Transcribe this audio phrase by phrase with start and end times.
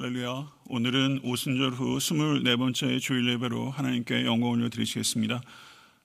[0.00, 0.52] 할렐루야.
[0.66, 5.40] 오늘은 오순절 후 24번째 주일 예배로 하나님께 영광 올려 드리시겠습니다.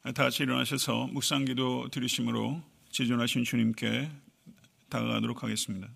[0.04, 2.60] 다 같이 일어나셔서 묵상기도 드리심으로
[2.90, 4.10] 지존하신 주님께
[4.90, 5.90] 다가가도록 하겠습니다.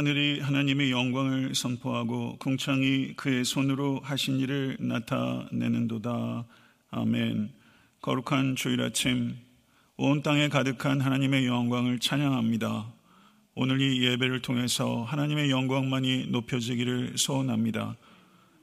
[0.00, 6.46] 하늘이 하나님의 영광을 선포하고 궁창이 그의 손으로 하신 일을 나타내는도다.
[6.90, 7.50] 아멘.
[8.00, 9.36] 거룩한 주일 아침,
[9.98, 12.86] 온 땅에 가득한 하나님의 영광을 찬양합니다.
[13.54, 17.94] 오늘 이 예배를 통해서 하나님의 영광만이 높여지기를 소원합니다.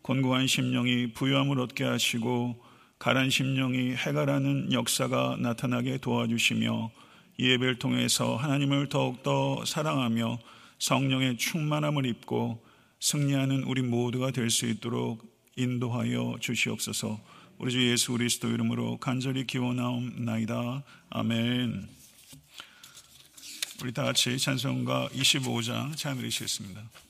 [0.02, 2.60] 곤고한 심령이 부유함을 얻게 하시고
[2.98, 6.90] 가란 심령이 해가라는 역사가 나타나게 도와주시며
[7.38, 10.40] 이 예배를 통해서 하나님을 더욱더 사랑하며
[10.80, 12.64] 성령의 충만함을 입고
[13.00, 17.20] 승리하는 우리 모두가 될 수 있도록 인도하여 주시옵소서.
[17.58, 20.84] 우리 주 예수 그리스도 이름으로 간절히 기원하옵나이다.
[21.10, 21.88] 아멘.
[23.82, 27.07] 우리 다 같이 찬송가 25장 찬양드리시겠습니다.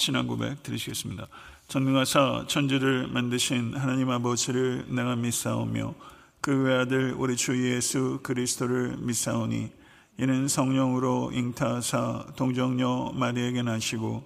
[0.00, 1.26] 신앙 고백 드리시겠습니다.
[1.68, 5.94] 전능하사 천지를 만드신 하나님 아버지를 내가 믿사오며
[6.40, 9.70] 그 외아들 우리 주 예수 그리스도를 믿사오니
[10.18, 14.24] 이는 성령으로 잉타사 동정녀 마리에게 나시고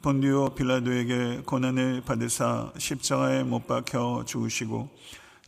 [0.00, 4.88] 본디오 빌라도에게 고난을 받으사 십자가에 못 박혀 죽으시고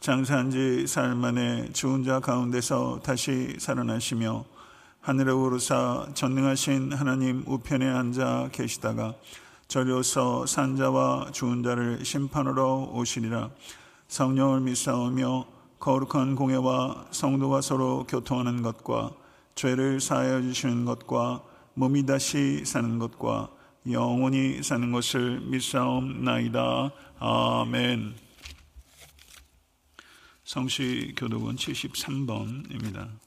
[0.00, 4.44] 장사한 지 사흘 만에 죽은 자 가운데서 다시 살아나시며
[5.00, 9.14] 하늘에 오르사 전능하신 하나님 우편에 앉아 계시다가
[9.72, 13.48] 저리서 산자와 죽은 자를 심판으로 오시리라
[14.06, 15.46] 성령을 믿사오며
[15.78, 19.12] 거룩한 공예와 성도가 서로 교통하는 것과
[19.54, 23.48] 죄를 사하여 주시는 것과 몸이 다시 사는 것과
[23.90, 26.90] 영원히 사는 것을 믿사옵나이다.
[27.18, 28.14] 아멘.
[30.44, 33.21] 성시 교독은 73번입니다.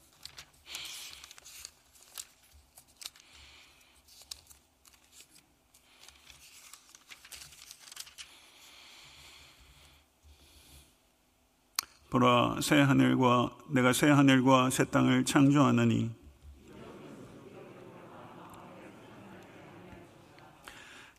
[12.10, 16.10] 보라 새 하늘과 내가 새 하늘과 새 땅을 창조하느니.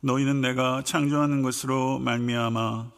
[0.01, 2.91] 너희는 내가 창조하는 것으로 말미암아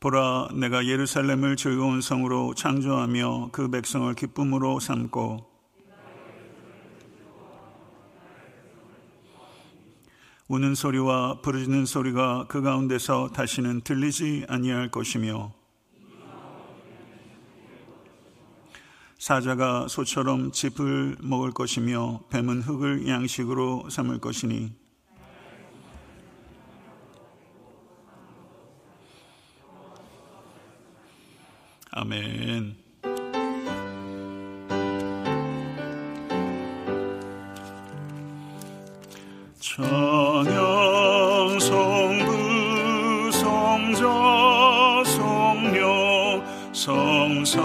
[0.00, 5.53] 보라 내가 예루살렘을 즐거운 성으로 창조하며 그 백성을 기쁨으로 삼고
[10.54, 15.52] 우는 소리와 부르짖는 소리가 그 가운데서 다시는 들리지 아니할 것이며
[19.18, 24.72] 사자가 소처럼 짚을 먹을 것이며 뱀은 흙을 양식으로 삼을 것이니
[31.90, 32.83] 아멘.
[39.64, 46.44] 찬양 성부 성자 성령
[46.74, 47.64] 성삼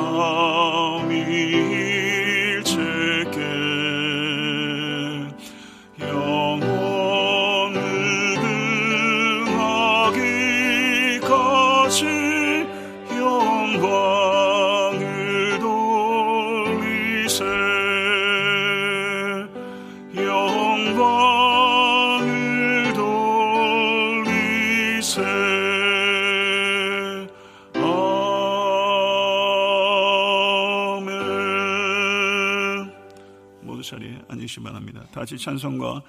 [35.10, 36.02] 앉으시 기 바랍니다 다 같이 찬송가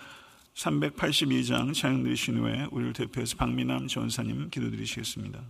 [0.55, 5.41] 382장 찬양 드리신 후에 우리를 대표해서 박미남 전사님 기도드리시겠습니다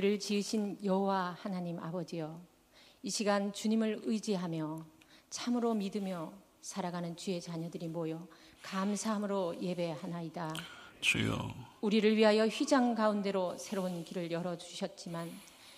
[0.00, 2.40] 우리를 지으신 여호와 하나님 아버지여
[3.02, 4.86] 이 시간 주님을 의지하며
[5.28, 6.32] 참으로 믿으며
[6.62, 8.26] 살아가는 주의 자녀들이 모여
[8.62, 10.54] 감사함으로 예배하나이다.
[11.02, 15.30] 주여 우리를 위하여 휘장 가운데로 새로운 길을 열어 주셨지만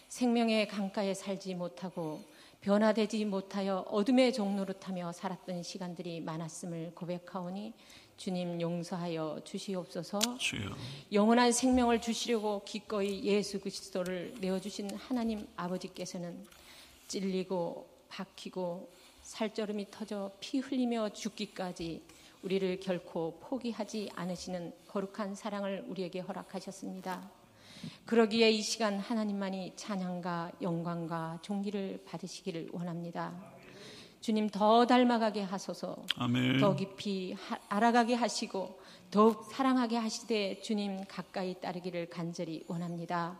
[0.06, 2.22] 생명의 강가에 살지 못하고
[2.62, 7.74] 변화되지 못하여 어둠의 종로를 타며 살았던 시간들이 많았음을 고백하오니
[8.16, 10.20] 주님 용서하여 주시옵소서.
[10.38, 10.70] 주여
[11.12, 16.46] 영원한 생명을 주시려고 기꺼이 예수 그리스도를 내어 주신 하나님 아버지께서는
[17.08, 22.02] 찔리고 박히고 살저름이 터져 피 흘리며 죽기까지
[22.42, 27.41] 우리를 결코 포기하지 않으시는 거룩한 사랑을 우리에게 허락하셨습니다.
[28.06, 33.32] 그러기에 이 시간 하나님만이 찬양과 영광과 존귀를 받으시기를 원합니다.
[34.20, 35.96] 주님 더 닮아가게 하소서.
[36.16, 36.60] 아멘.
[36.60, 38.78] 더 깊이 하- 알아가게 하시고
[39.10, 43.38] 더욱 사랑하게 하시되 주님 가까이 따르기를 간절히 원합니다.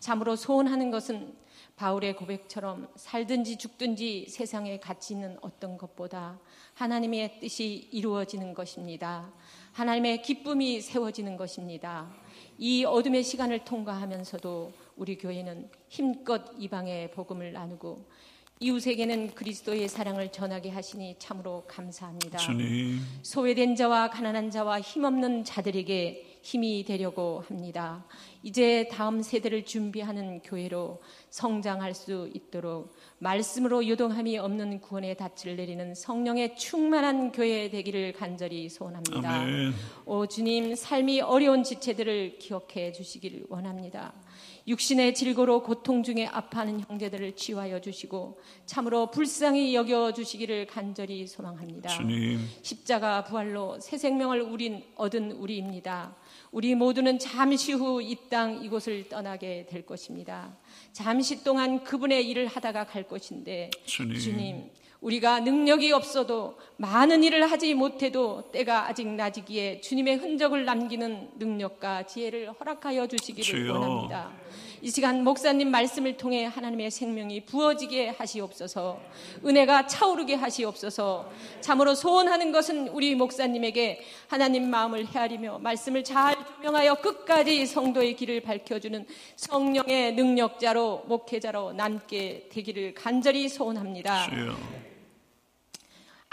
[0.00, 1.36] 참으로 소원하는 것은
[1.76, 6.38] 바울의 고백처럼 살든지 죽든지 세상에 가치 있는 어떤 것보다
[6.74, 9.32] 하나님의 뜻이 이루어지는 것입니다.
[9.72, 12.10] 하나님의 기쁨이 세워지는 것입니다.
[12.64, 18.04] 이 어둠의 시간을 통과하면서도 우리 교회는 힘껏 이방의 복음을 나누고
[18.60, 22.38] 이웃에게는 그리스도의 사랑을 전하게 하시니 참으로 감사합니다.
[22.38, 28.04] 주님 소외된 자와 가난한 자와 힘없는 자들에게 힘이 되려고 합니다.
[28.42, 31.00] 이제 다음 세대를 준비하는 교회로
[31.30, 39.30] 성장할 수 있도록 말씀으로 요동함이 없는 구원의 닻을 내리는 성령의 충만한 교회 되기를 간절히 소원합니다.
[39.30, 39.72] 아멘.
[40.04, 44.12] 오 주님 삶이 어려운 지체들을 기억해 주시기를 원합니다.
[44.66, 51.88] 육신의 질고로 고통 중에 아파하는 형제들을 치유하여 주시고 참으로 불쌍히 여겨 주시기를 간절히 소망합니다.
[51.90, 56.16] 주님 십자가 부활로 새 생명을 우린 얻은 우리입니다.
[56.52, 60.54] 우리 모두는 잠시 후 이 땅 이곳을 떠나게 될 것입니다.
[60.92, 64.18] 잠시 동안 그분의 일을 하다가 갈 것인데 주님.
[64.18, 72.04] 주님 우리가 능력이 없어도 많은 일을 하지 못해도 때가 아직 낮이기에 주님의 흔적을 남기는 능력과
[72.06, 73.72] 지혜를 허락하여 주시기를 주여.
[73.72, 74.30] 원합니다.
[74.84, 79.00] 이 시간 목사님 말씀을 통해 하나님의 생명이 부어지게 하시옵소서
[79.46, 87.64] 은혜가 차오르게 하시옵소서 참으로 소원하는 것은 우리 목사님에게 하나님 마음을 헤아리며 말씀을 잘 조명하여 끝까지
[87.64, 94.26] 성도의 길을 밝혀주는 성령의 능력자로 목회자로 남게 되기를 간절히 소원합니다.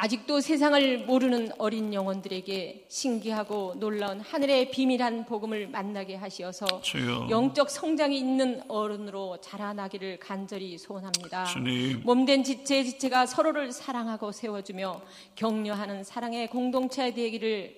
[0.02, 8.18] 아직도 세상을 모르는 어린 영혼들에게 신기하고 놀라운 하늘의 비밀한 복음을 만나게 하시어서 주여 영적 성장이
[8.18, 11.44] 있는 어른으로 자라나기를 간절히 소원합니다.
[11.46, 15.02] 주님 몸된 지체 지체가 서로를 사랑하고 세워주며
[15.36, 17.76] 격려하는 사랑의 공동체 되기를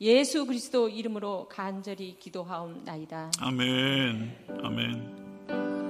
[0.00, 3.30] 예수 그리스도 이름으로 간절히 기도하옵나이다.
[3.40, 5.85] 아멘 아멘.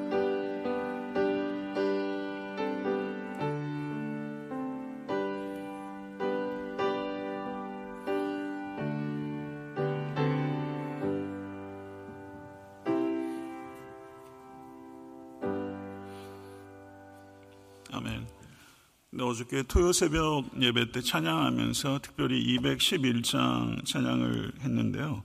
[19.36, 25.22] 네, 어저께 토요 새벽 예배 때 찬양하면서 특별히 211장 찬양을 했는데요.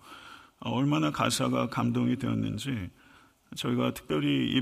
[0.59, 2.89] 어, 얼마나 가사가 감동이 되었는지
[3.55, 4.61] 저희가 특별히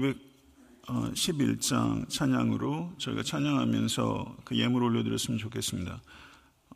[0.85, 5.99] 211장 찬양으로 저희가 찬양하면서 그 예물 올려드렸으면 좋겠습니다.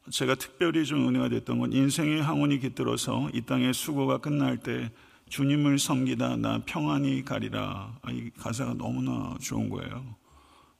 [0.09, 4.91] 제가 특별히 좀 은혜가 됐던 건 인생의 항원이 깃들어서 이 땅의 수고가 끝날 때
[5.29, 7.99] 주님을 섬기다 나 평안히 가리라.
[8.01, 10.22] 아, 이 가사가 너무나 좋은 거예요.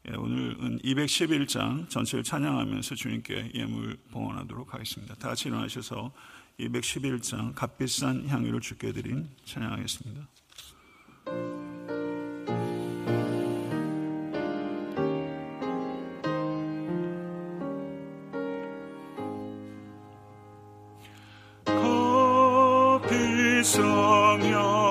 [0.10, 5.16] 예, 오늘은 211장 전체를 찬양하면서 주님께 예물 봉헌하도록 하겠습니다.
[5.16, 6.12] 다 같이 일어나셔서
[6.60, 10.28] 211장 값비싼 향유를 주께 드린 찬양하겠습니다.
[23.04, 23.84] 값비싼
[24.52, 24.83] 향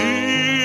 [0.00, 0.57] 인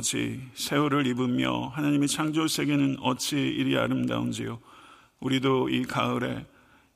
[0.00, 4.58] 아버지 세월을 입으며 하나님의 창조 세계는 어찌 이리 아름다운지요
[5.20, 6.46] 우리도 이 가을에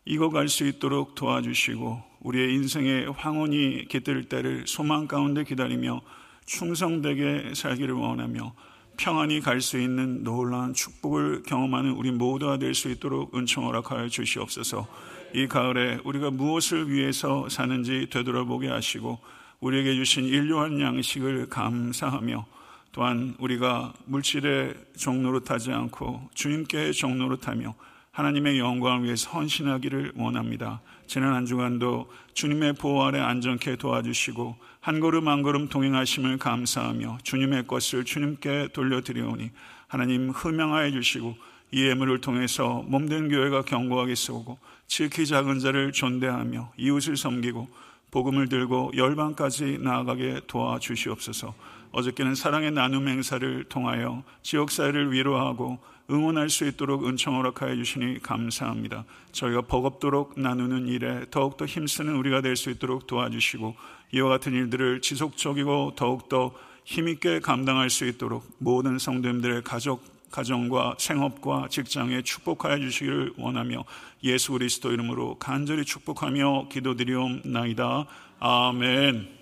[0.06, 6.00] 익어갈 수 있도록 도와주시고 우리의 인생의 황혼이 깃들 때를 소망 가운데 기다리며
[6.46, 8.54] 충성되게 살기를 원하며
[8.96, 14.86] 평안히 갈 수 있는 놀라운 축복을 경험하는 우리 모두가 될 수 있도록 은총 허락하여 주시옵소서.
[15.34, 19.18] 이 가을에 우리가 무엇을 위해서 사는지 되돌아보게 하시고
[19.60, 22.53] 우리에게 주신 일료한 양식을 감사하며
[22.94, 27.74] 또한 우리가 물질의 종로로 타지 않고 주님께 종로로 타며
[28.12, 30.80] 하나님의 영광을 위해서 헌신하기를 원합니다.
[31.08, 37.66] 지난 한 주간도 주님의 보호 아래 안전케 도와주시고 한 걸음 한 걸음 동행하심을 감사하며 주님의
[37.66, 39.50] 것을 주님께 돌려드리오니
[39.88, 41.36] 하나님 흠양하여 주시고
[41.72, 47.68] 이 예물을 통해서 몸된 교회가 견고하게 세우고 지극히 작은 자를 존대하며 이웃을 섬기고
[48.12, 51.73] 복음을 들고 열방까지 나아가게 도와주시옵소서.
[51.94, 55.78] 어저께는 사랑의 나눔 행사를 통하여 지역 사회를 위로하고
[56.10, 59.04] 응원할 수 있도록 은총 허락하여 주시니 감사합니다.
[59.32, 63.74] 저희가 버겁도록 나누는 일에 더욱더 힘쓰는 우리가 될 수 있도록 도와주시고
[64.12, 66.52] 이와 같은 일들을 지속적이고 더욱더
[66.84, 73.84] 힘있게 감당할 수 있도록 모든 성도님들의 가족 가정과 생업과 직장에 축복하여 주시기를 원하며
[74.24, 78.06] 예수 그리스도 이름으로 간절히 축복하며 기도드리옵나이다.
[78.40, 79.33] 아멘.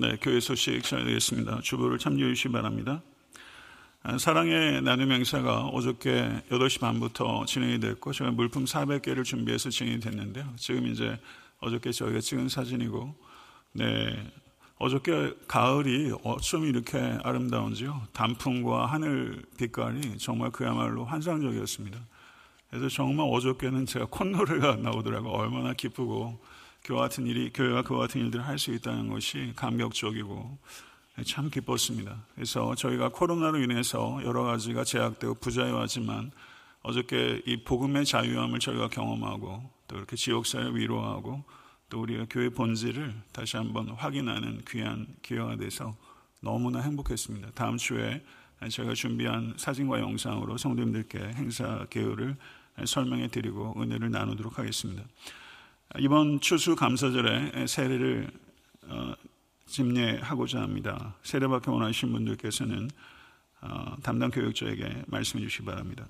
[0.00, 1.60] 네, 교회 소식 전해드리겠습니다.
[1.60, 3.02] 주부를 참조해 주시기 바랍니다.
[4.18, 10.54] 사랑의 나눔 행사가 어저께 8시 반부터 진행이 됐고 제가 물품 400개를 준비해서 진행이 됐는데요.
[10.56, 11.20] 지금 이제
[11.58, 13.14] 어저께 저희가 찍은 사진이고
[13.72, 14.32] 네.
[14.78, 18.08] 어저께 가을이 어쩜 이렇게 아름다운지요.
[18.14, 22.00] 단풍과 하늘 빛깔이 정말 그야말로 환상적이었습니다.
[22.70, 25.30] 그래서 정말 어저께는 제가 콧노래가 나오더라고요.
[25.30, 26.40] 얼마나 기쁘고
[26.84, 30.58] 교회 같은 일이, 교회가 그와 같은 일들을 할 수 있다는 것이 감격적이고
[31.26, 32.24] 참 기뻤습니다.
[32.34, 36.30] 그래서 저희가 코로나로 인해서 여러 가지가 제약되고 부자유하지만
[36.82, 41.44] 어저께 이 복음의 자유함을 저희가 경험하고 또 이렇게 지역사회 위로하고
[41.90, 45.94] 또 우리가 교회 본질을 다시 한번 확인하는 귀한 기회가 돼서
[46.40, 47.50] 너무나 행복했습니다.
[47.54, 48.24] 다음 주에
[48.70, 52.36] 제가 준비한 사진과 영상으로 성도님들께 행사 개요를
[52.84, 55.02] 설명해 드리고 은혜를 나누도록 하겠습니다.
[55.98, 58.30] 이번 추수 감사절에 세례를
[59.66, 61.16] 집례하고자 합니다.
[61.22, 62.90] 세례받기 원하시는 분들께서는
[64.02, 66.06] 담당 교육자에게 말씀해 주시기 바랍니다.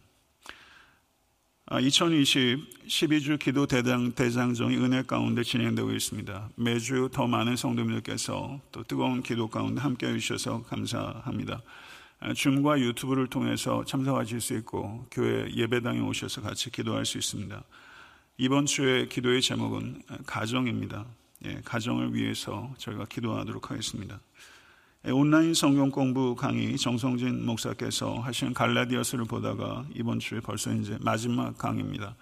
[1.81, 6.51] 2020 12주 기도 대장, 대장정이 은혜 가운데 진행되고 있습니다.
[6.57, 11.63] 매주 더 많은 성도님들께서 또 뜨거운 기도 가운데 함께 해주셔서 감사합니다.
[12.35, 17.63] 줌과 유튜브를 통해서 참석하실 수 있고 교회 예배당에 오셔서 같이 기도할 수 있습니다.
[18.43, 21.05] 이번 주의 기도의 제목은 가정입니다.
[21.45, 24.19] 예, 가정을 위해서 저희가 기도하도록 하겠습니다.
[25.05, 31.59] 예, 온라인 성경 공부 강의 정성진 목사께서 하시는 갈라디아서를 보다가 이번 주에 벌써 이제 마지막
[31.59, 32.17] 강의입니다.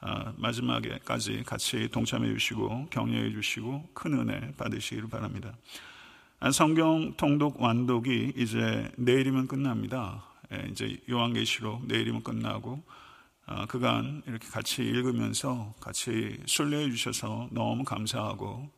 [0.00, 5.54] 아, 마지막에까지 같이 동참해 주시고 격려해 주시고 큰 은혜 받으시기를 바랍니다.
[6.40, 10.24] 아, 성경 통독 완독이 이제 내일이면 끝납니다.
[10.52, 12.99] 예, 이제 요한계시록 내일이면 끝나고 아,
[13.68, 18.68] 그간 이렇게 같이 읽으면서 같이 순례해 주셔서 너무 감사하고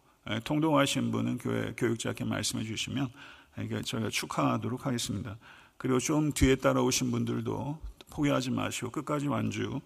[0.45, 3.09] 통독하신 분은 교회 교육자께 말씀해 주시면
[3.85, 5.37] 저희가 축하하도록 하겠습니다.
[5.77, 7.79] 그리고 좀 뒤에 따라오신 분들도
[8.11, 9.81] 포기하지 마시고 끝까지 완주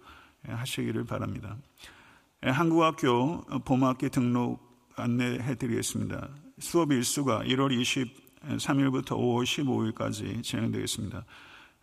[0.45, 1.57] 하시기를 바랍니다.
[2.41, 4.61] 한국학교 봄학기 등록
[4.95, 6.29] 안내해 드리겠습니다.
[6.59, 7.71] 수업 일수가 1월
[8.43, 11.25] 3일부터 5월 15일까지 진행되겠습니다.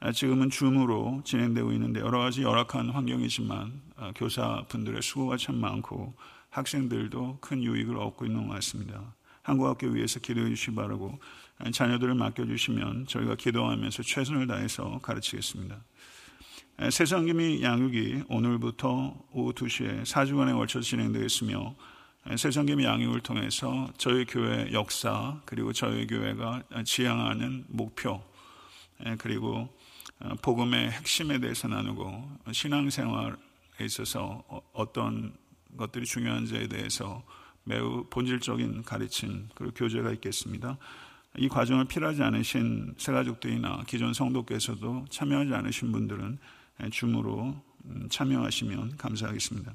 [0.05, 6.15] 아, 지금은 줌으로 진행되고 있는데 여러 가지 열악한 환경이지만 아, 교사분들의 수고가 참 많고
[6.51, 9.15] 학생들도 큰 유익을 얻고 있는 것 같습니다.
[9.41, 11.19] 한국학교 위해서 기도해 주시기 바라고
[11.57, 15.83] 아, 자녀들을 맡겨주시면 저희가 기도하면서 최선을 다해서 가르치겠습니다.
[16.91, 21.75] 세상김이 양육이 오늘부터 오후 2시에 4주간에 걸쳐 진행되겠으며
[22.37, 28.21] 세상김이 양육을 통해서 저희 교회 역사 그리고 저희 교회가 지향하는 목표
[29.19, 29.69] 그리고
[30.21, 33.35] 어, 복음의 핵심에 대해서 나누고 신앙생활에
[33.81, 35.35] 있어서 어, 어떤
[35.77, 37.23] 것들이 중요한지에 대해서
[37.65, 40.79] 매우 본질적인 가르침 그리고 교제가 있겠습니다.
[41.37, 46.39] 이 과정을 필요하지 않으신 새가족들이나 기존 성도께서도 참여하지 않으신 분들은
[46.93, 49.75] 줌으로 음, 참여하시면 감사하겠습니다.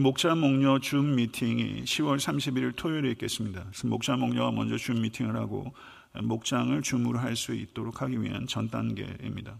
[0.00, 3.66] 목자 목녀 줌 미팅이 10월 31일 토요일에 있겠습니다.
[3.84, 5.72] 목자 목녀가 먼저 줌 미팅을 하고
[6.20, 9.58] 목장을 줌으로 할 수 있도록 하기 위한 전 단계입니다.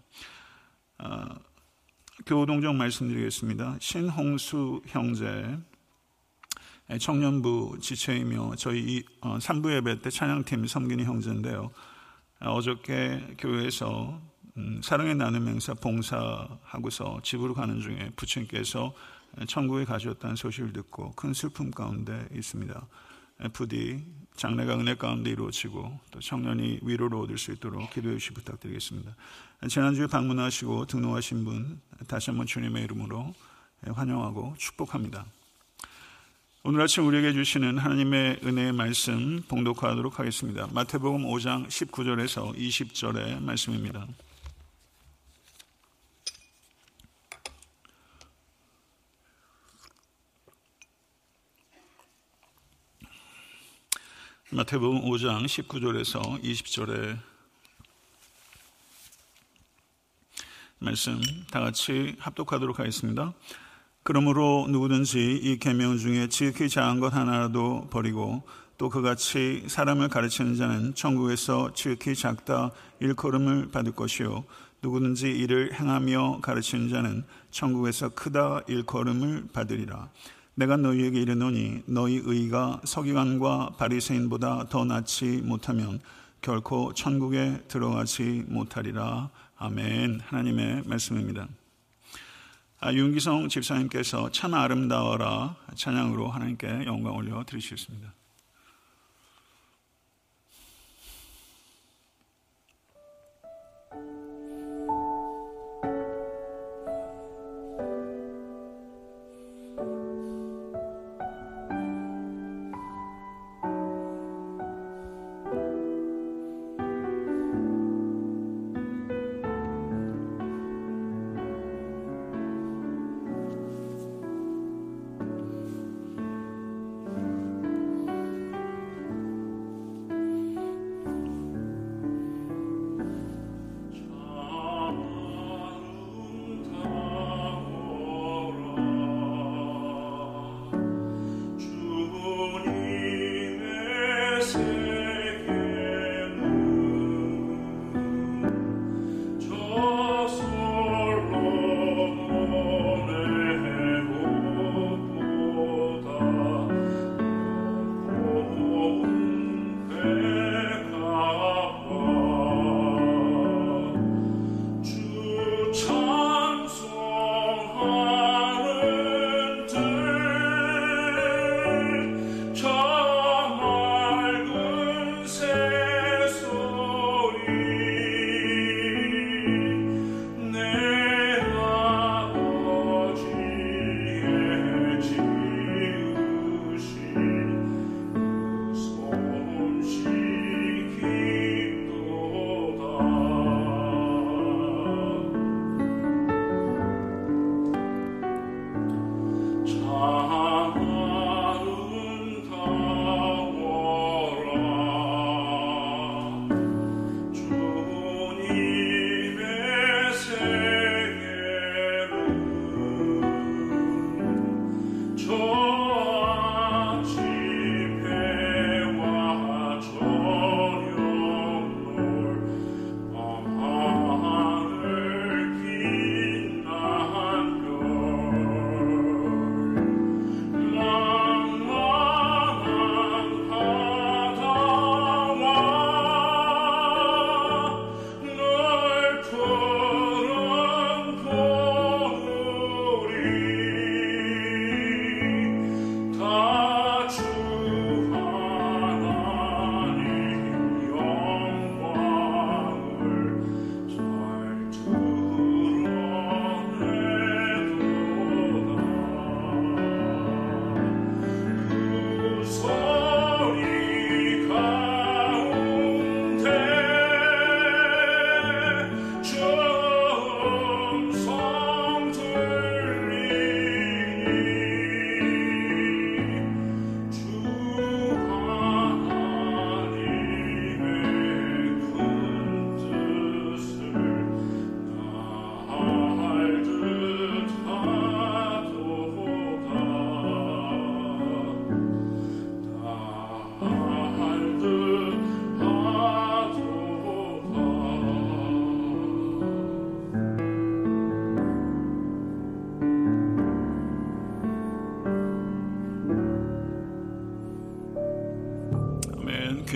[0.98, 1.38] 아,
[2.26, 3.78] 교동정 말씀드리겠습니다.
[3.80, 5.58] 신홍수 형제
[7.00, 11.70] 청년부 지체이며 저희 3부 어, 예배 때 찬양팀 섬기는 형제인데요.
[12.40, 14.20] 아, 어저께 교회에서
[14.58, 18.94] 음, 사랑의 나눔 행사 봉사하고서 집으로 가는 중에 부친께서
[19.48, 22.86] 천국에 가셨다는 소식을 듣고 큰 슬픔 가운데 있습니다.
[23.54, 24.04] 부디
[24.36, 29.14] 장래가 은혜 가운데 이루어지고 또 청년이 위로를 얻을 수 있도록 기도해 주시 부탁드리겠습니다.
[29.68, 33.34] 지난주에 방문하시고 등록하신 분 다시 한번 주님의 이름으로
[33.86, 35.26] 환영하고 축복합니다.
[36.64, 40.68] 오늘 아침 우리에게 주시는 하나님의 은혜의 말씀 봉독하도록 하겠습니다.
[40.72, 44.06] 마태복음 5장 19절에서 20절의 말씀입니다.
[54.54, 57.16] 마태복음 5장 19절에서 20절에
[60.78, 61.18] 말씀
[61.50, 63.32] 다 같이 합독하도록 하겠습니다.
[64.02, 68.42] 그러므로 누구든지 이 계명 중에 지극히 작은 것 하나라도 버리고
[68.76, 74.44] 또 그같이 사람을 가르치는 자는 천국에서 지극히 작다 일컬음을 받을 것이요
[74.82, 80.10] 누구든지 이를 행하며 가르치는 자는 천국에서 크다 일컬음을 받으리라.
[80.54, 86.00] 내가 너희에게 이르노니 너희 의가 서기관과 바리새인보다 더 낫지 못하면
[86.42, 89.30] 결코 천국에 들어가지 못하리라.
[89.56, 90.20] 아멘.
[90.20, 91.48] 하나님의 말씀입니다.
[92.80, 98.12] 아, 윤기성 집사님께서 참 아름다워라 찬양으로 하나님께 영광 올려 드리시겠습니다.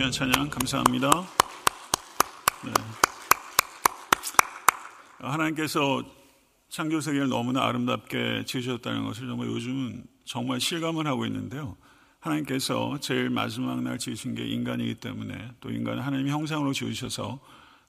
[0.06, 1.10] 귀한 찬양 감사합니다.
[2.64, 2.72] 네.
[5.18, 6.04] 하나님께서
[6.68, 11.76] 창조 세계를 너무나 아름답게 지으셨다는 것을 정말 요즘은 정말 실감을 하고 있는데요.
[12.20, 17.40] 하나님께서 제일 마지막 날 지으신 게 인간이기 때문에 또 인간은 하나님 형상으로 지으셔서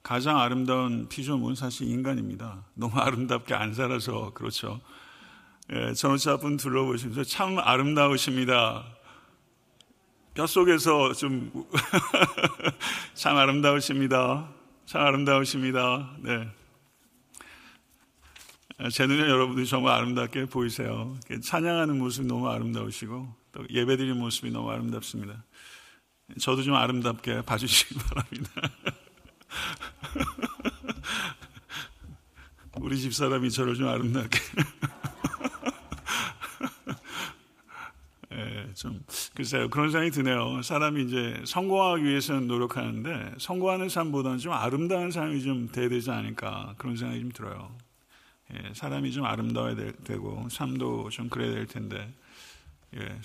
[0.01, 2.65] 가장 아름다운 피조물은 사실 인간입니다.
[2.74, 4.80] 너무 아름답게 안 살아서 그렇죠.
[5.72, 8.96] 예, 전원차분 둘러보시면서 참 아름다우십니다.
[10.38, 11.51] 뼛속에서 좀
[13.15, 14.47] 참 아름다우십니다.
[14.85, 16.11] 참 아름다우십니다.
[16.19, 16.47] 네.
[18.91, 21.17] 제 눈에 여러분들이 정말 아름답게 보이세요.
[21.41, 25.43] 찬양하는 모습이 너무 아름다우시고 또 예배드리는 모습이 너무 아름답습니다.
[26.39, 28.51] 저도 좀 아름답게 봐주시기 바랍니다.
[32.79, 34.39] 우리 집사람이 저를 좀 아름답게
[38.33, 39.03] 예, 좀
[39.34, 40.61] 글쎄요 그런 생각이 드네요.
[40.61, 46.95] 사람이 이제 성공하기 위해서는 노력하는데 성공하는 삶보다는 좀 아름다운 삶이 좀 돼야 되지 않을까 그런
[46.95, 47.75] 생각이 좀 들어요.
[48.53, 52.13] 예, 사람이 좀 아름다워야 될, 되고 삶도 좀 그래야 될 텐데
[52.95, 53.19] 예,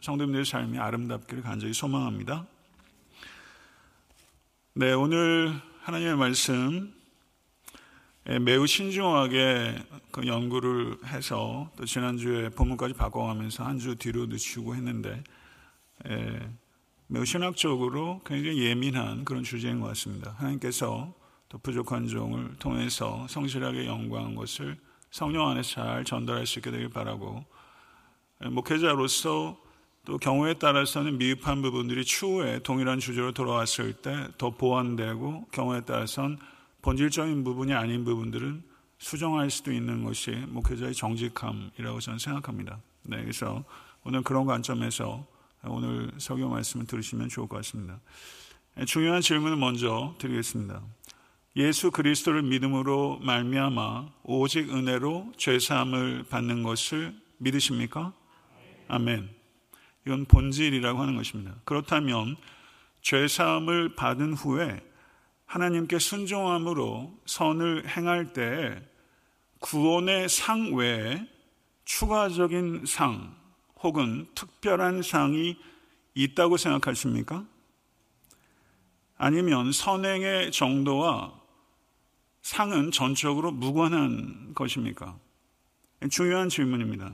[0.00, 2.46] 성도님들의 삶이 아름답기를 간절히 소망합니다.
[4.74, 7.01] 네, 오늘 하나님의 말씀 예,
[8.40, 15.24] 매우 신중하게 그 연구를 해서 또 지난주에 본문까지 바꿔가면서 한 주 뒤로 늦추고 했는데
[16.08, 16.48] 예,
[17.08, 20.34] 매우 신학적으로 굉장히 예민한 그런 주제인 것 같습니다.
[20.38, 21.12] 하나님께서
[21.48, 24.78] 또 부족한 종을 통해서 성실하게 연구한 것을
[25.10, 27.44] 성령 안에서 잘 전달할 수 있게 되길 바라고
[28.44, 29.60] 예, 목회자로서
[30.04, 36.38] 또 경우에 따라서는 미흡한 부분들이 추후에 동일한 주제로 돌아왔을 때 더 보완되고 경우에 따라서는
[36.82, 38.62] 본질적인 부분이 아닌 부분들은
[38.98, 42.80] 수정할 수도 있는 것이 목회자의 정직함이라고 저는 생각합니다.
[43.02, 43.64] 네, 그래서
[44.04, 45.26] 오늘 그런 관점에서
[45.64, 48.00] 오늘 설교 말씀을 들으시면 좋을 것 같습니다.
[48.86, 50.82] 중요한 질문을 먼저 드리겠습니다.
[51.56, 58.12] 예수 그리스도를 믿음으로 말미암아 오직 은혜로 죄 사함을 받는 것을 믿으십니까?
[58.88, 59.28] 아멘.
[60.06, 61.54] 이건 본질이라고 하는 것입니다.
[61.64, 62.36] 그렇다면
[63.02, 64.80] 죄 사함을 받은 후에
[65.52, 68.82] 하나님께 순종함으로 선을 행할 때
[69.58, 71.28] 구원의 상 외에
[71.84, 73.36] 추가적인 상
[73.82, 75.58] 혹은 특별한 상이
[76.14, 77.44] 있다고 생각하십니까?
[79.18, 81.38] 아니면 선행의 정도와
[82.40, 85.18] 상은 전적으로 무관한 것입니까?
[86.10, 87.12] 중요한 질문입니다.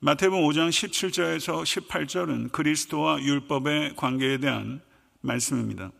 [0.00, 4.82] 마태복음 5장 17절에서 18절은 그리스도와 율법의 관계에 대한
[5.22, 5.90] 말씀입니다.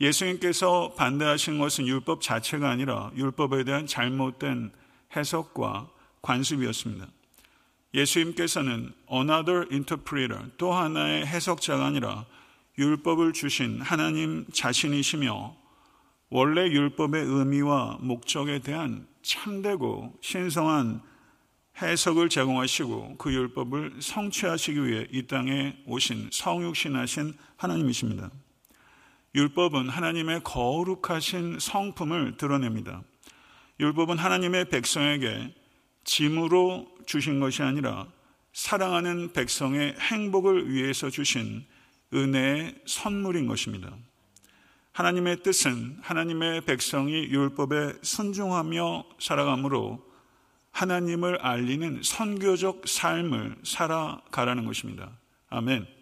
[0.00, 4.72] 예수님께서 반대하신 것은 율법 자체가 아니라 율법에 대한 잘못된
[5.14, 5.90] 해석과
[6.22, 7.06] 관습이었습니다.
[7.92, 12.24] 예수님께서는 another interpreter, 또 하나의 해석자가 아니라
[12.78, 15.56] 율법을 주신 하나님 자신이시며
[16.30, 21.02] 원래 율법의 의미와 목적에 대한 참되고 신성한
[21.82, 28.30] 해석을 제공하시고 그 율법을 성취하시기 위해 이 땅에 오신 성육신하신 하나님이십니다.
[29.34, 33.02] 율법은 하나님의 거룩하신 성품을 드러냅니다.
[33.78, 35.54] 율법은 하나님의 백성에게
[36.04, 38.06] 짐으로 주신 것이 아니라
[38.52, 41.64] 사랑하는 백성의 행복을 위해서 주신
[42.12, 43.94] 은혜의 선물인 것입니다.
[44.92, 50.04] 하나님의 뜻은 하나님의 백성이 율법에 순종하며 살아가므로
[50.72, 55.10] 하나님을 알리는 선교적 삶을 살아가라는 것입니다.
[55.48, 55.99] 아멘.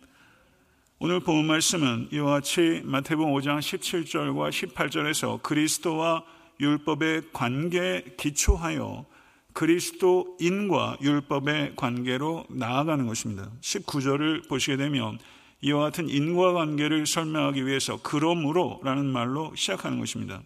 [1.01, 6.25] 오늘 본 말씀은 이와 같이 마태복음 5장 17절과 18절에서 그리스도와
[6.59, 9.07] 율법의 관계에 기초하여
[9.53, 13.49] 그리스도인과 율법의 관계로 나아가는 것입니다.
[13.61, 15.21] 19절을 보시게 되면
[15.61, 20.43] 이와 같은 인과 관계를 설명하기 위해서 그러므로라는 말로 시작하는 것입니다.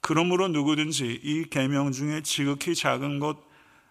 [0.00, 3.38] 그러므로 누구든지 이 계명 중에 지극히 작은 것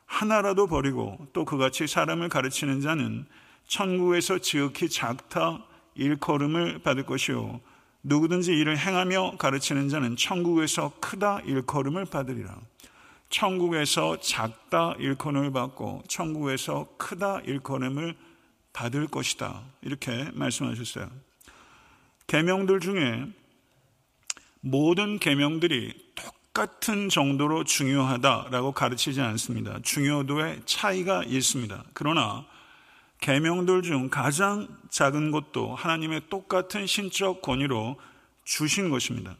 [0.05, 3.25] 하나라도 버리고 또 그같이 사람을 가르치는 자는
[3.67, 5.65] 천국에서 지극히 작다
[5.99, 7.59] 일컬음을 받을 것이요
[8.03, 12.57] 누구든지 이를 행하며 가르치는 자는 천국에서 크다 일컬음을 받으리라.
[13.29, 18.15] 천국에서 작다 일컬음을 받고 천국에서 크다 일컬음을
[18.73, 19.61] 받을 것이다.
[19.81, 21.09] 이렇게 말씀하셨어요.
[22.27, 23.25] 계명들 중에
[24.61, 29.79] 모든 계명들이 똑같은 정도로 중요하다라고 가르치지 않습니다.
[29.83, 31.83] 중요도의 차이가 있습니다.
[31.93, 32.45] 그러나
[33.19, 37.97] 계명들 중 가장 작은 것도 하나님의 똑같은 신적 권위로
[38.45, 39.35] 주신 것입니다.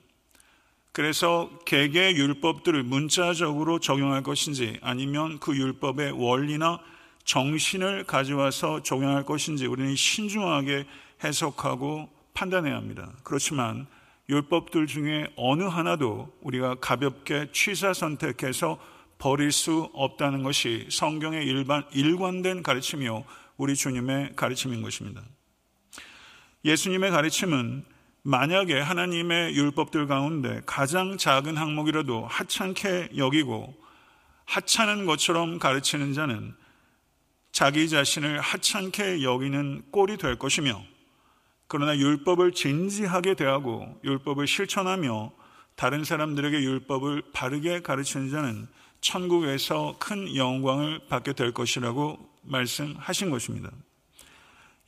[0.92, 6.80] 그래서 개개 율법들을 문자적으로 적용할 것인지 아니면 그 율법의 원리나
[7.24, 10.86] 정신을 가져와서 적용할 것인지 우리는 신중하게
[11.24, 13.12] 해석하고 판단해야 합니다.
[13.24, 13.88] 그렇지만
[14.30, 18.80] 율법들 중에 어느 하나도 우리가 가볍게 취사 선택해서
[19.18, 23.26] 버릴 수 없다는 것이 성경의 일반, 일관된 가르침이요.
[23.60, 25.22] 우리 주님의 가르침인 것입니다.
[26.64, 27.84] 예수님의 가르침은
[28.24, 33.76] 만약에 하나님의 율법들 가운데 가장 작은 항목이라도 하찮게 여기고
[34.46, 36.56] 하찮은 것처럼 가르치는 자는
[37.52, 40.82] 자기 자신을 하찮게 여기는 꼴이 될 것이며
[41.68, 45.34] 그러나 율법을 진지하게 대하고 율법을 실천하며
[45.76, 48.68] 다른 사람들에게 율법을 바르게 가르치는 자는
[49.02, 53.72] 천국에서 큰 영광을 받게 될 것이라고 말씀하신 것입니다.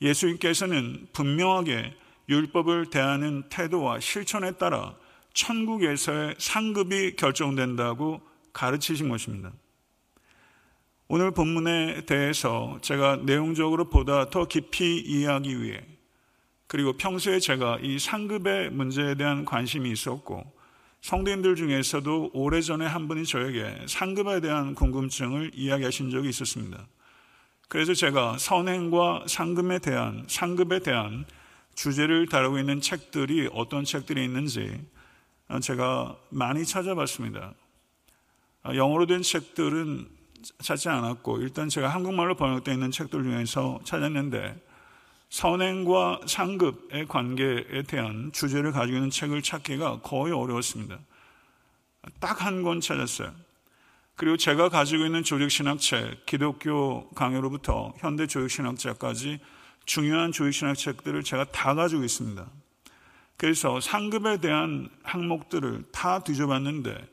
[0.00, 1.94] 예수님께서는 분명하게
[2.28, 4.94] 율법을 대하는 태도와 실천에 따라
[5.34, 8.20] 천국에서의 상급이 결정된다고
[8.52, 9.52] 가르치신 것입니다.
[11.08, 15.84] 오늘 본문에 대해서 제가 내용적으로 보다 더 깊이 이해하기 위해
[16.66, 20.50] 그리고 평소에 제가 이 상급의 문제에 대한 관심이 있었고
[21.02, 26.86] 성도인들 중에서도 오래전에 한 분이 저에게 상급에 대한 궁금증을 이야기하신 적이 있었습니다.
[27.72, 31.24] 그래서 제가 선행과 상급에 대한 상급에 대한
[31.74, 34.78] 주제를 다루고 있는 책들이 어떤 책들이 있는지
[35.62, 37.54] 제가 많이 찾아봤습니다.
[38.74, 40.06] 영어로 된 책들은
[40.62, 44.54] 찾지 않았고 일단 제가 한국말로 번역되어 있는 책들 중에서 찾았는데
[45.30, 50.98] 선행과 상급의 관계에 대한 주제를 가지고 있는 책을 찾기가 거의 어려웠습니다.
[52.20, 53.32] 딱 한 권 찾았어요.
[54.22, 59.40] 그리고 제가 가지고 있는 조직신학책, 기독교 강요로부터 현대 조직신학책까지
[59.84, 62.48] 중요한 조직신학책들을 제가 다 가지고 있습니다.
[63.36, 67.04] 그래서 상급에 대한 항목들을 다 뒤져봤는데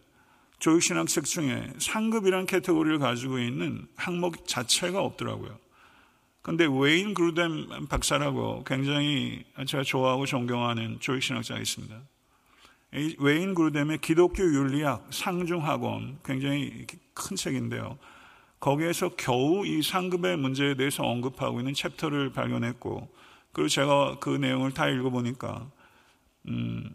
[0.60, 5.58] 조직신학책 중에 상급이라는 캐테고리를 가지고 있는 항목 자체가 없더라고요.
[6.44, 12.04] 근데 웨인 그루뎀 박사라고 굉장히 제가 좋아하고 존경하는 조익신학자가 있습니다.
[12.92, 18.00] 웨인 그루뎀의 기독교 윤리학 상중학원 굉장히 큰 책인데요.
[18.60, 23.08] 거기에서 겨우 이 상급의 문제에 대해서 언급하고 있는 챕터를 발견했고,
[23.52, 25.70] 그리고 제가 그 내용을 다 읽어보니까,
[26.48, 26.90] 음,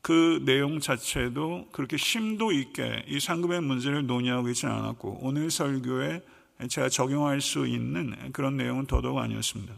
[0.00, 6.22] 그 내용 자체도 그렇게 심도 있게 이 상급의 문제를 논의하고 있지는 않았고, 오늘 설교에
[6.68, 9.74] 제가 적용할 수 있는 그런 내용은 더더욱 아니었습니다.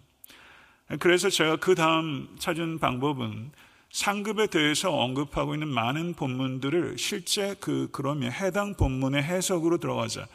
[1.01, 3.53] 그래서 제가 그 다음 찾은 방법은
[3.95, 10.27] 상급에 대해서 언급하고 있는 많은 본문들을 실제 그, 그러면 해당 본문의 해석으로 들어가자.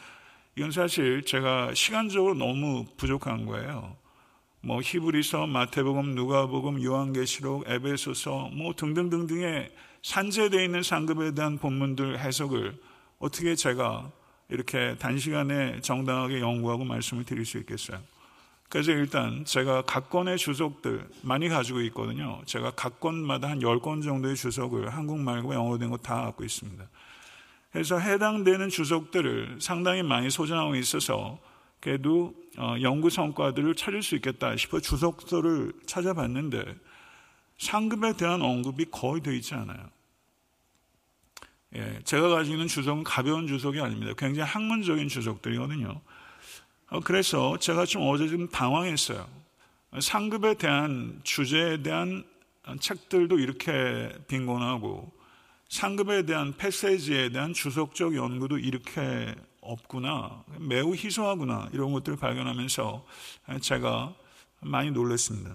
[0.56, 3.94] 이건 사실 제가 시간적으로 너무 부족한 거예요.
[4.62, 9.70] 뭐 히브리서, 마태복음, 누가복음, 요한계시록, 에베소서 뭐 등등등등의
[10.04, 12.80] 산재되어 있는 상급에 대한 본문들 해석을
[13.18, 14.10] 어떻게 제가
[14.48, 18.00] 이렇게 단시간에 정당하게 연구하고 말씀을 드릴 수 있겠어요.
[18.70, 22.40] 그래서 일단 제가 각 건의 주석들 많이 가지고 있거든요.
[22.46, 26.88] 제가 각 건마다 한 10건 정도의 주석을 한국말과 영어로 된 거 다 갖고 있습니다.
[27.72, 31.38] 그래서 해당되는 주석들을 상당히 많이 소장하고 있어서
[31.80, 36.64] 그래도 어, 연구 성과들을 찾을 수 있겠다 싶어 주석서를 찾아봤는데
[37.58, 39.90] 상급에 대한 언급이 거의 되어 있지 않아요.
[41.76, 44.12] 예, 제가 가지고 있는 주석은 가벼운 주석이 아닙니다.
[44.16, 46.00] 굉장히 학문적인 주석들이거든요.
[46.90, 49.26] 어, 그래서 제가 좀 어제 좀 당황했어요.
[50.00, 52.24] 상급에 대한 주제에 대한
[52.80, 55.12] 책들도 이렇게 빈곤하고
[55.68, 60.44] 상급에 대한 패세지에 대한 주석적 연구도 이렇게 없구나.
[60.58, 61.68] 매우 희소하구나.
[61.72, 63.06] 이런 것들을 발견하면서
[63.60, 64.14] 제가
[64.60, 65.54] 많이 놀랐습니다.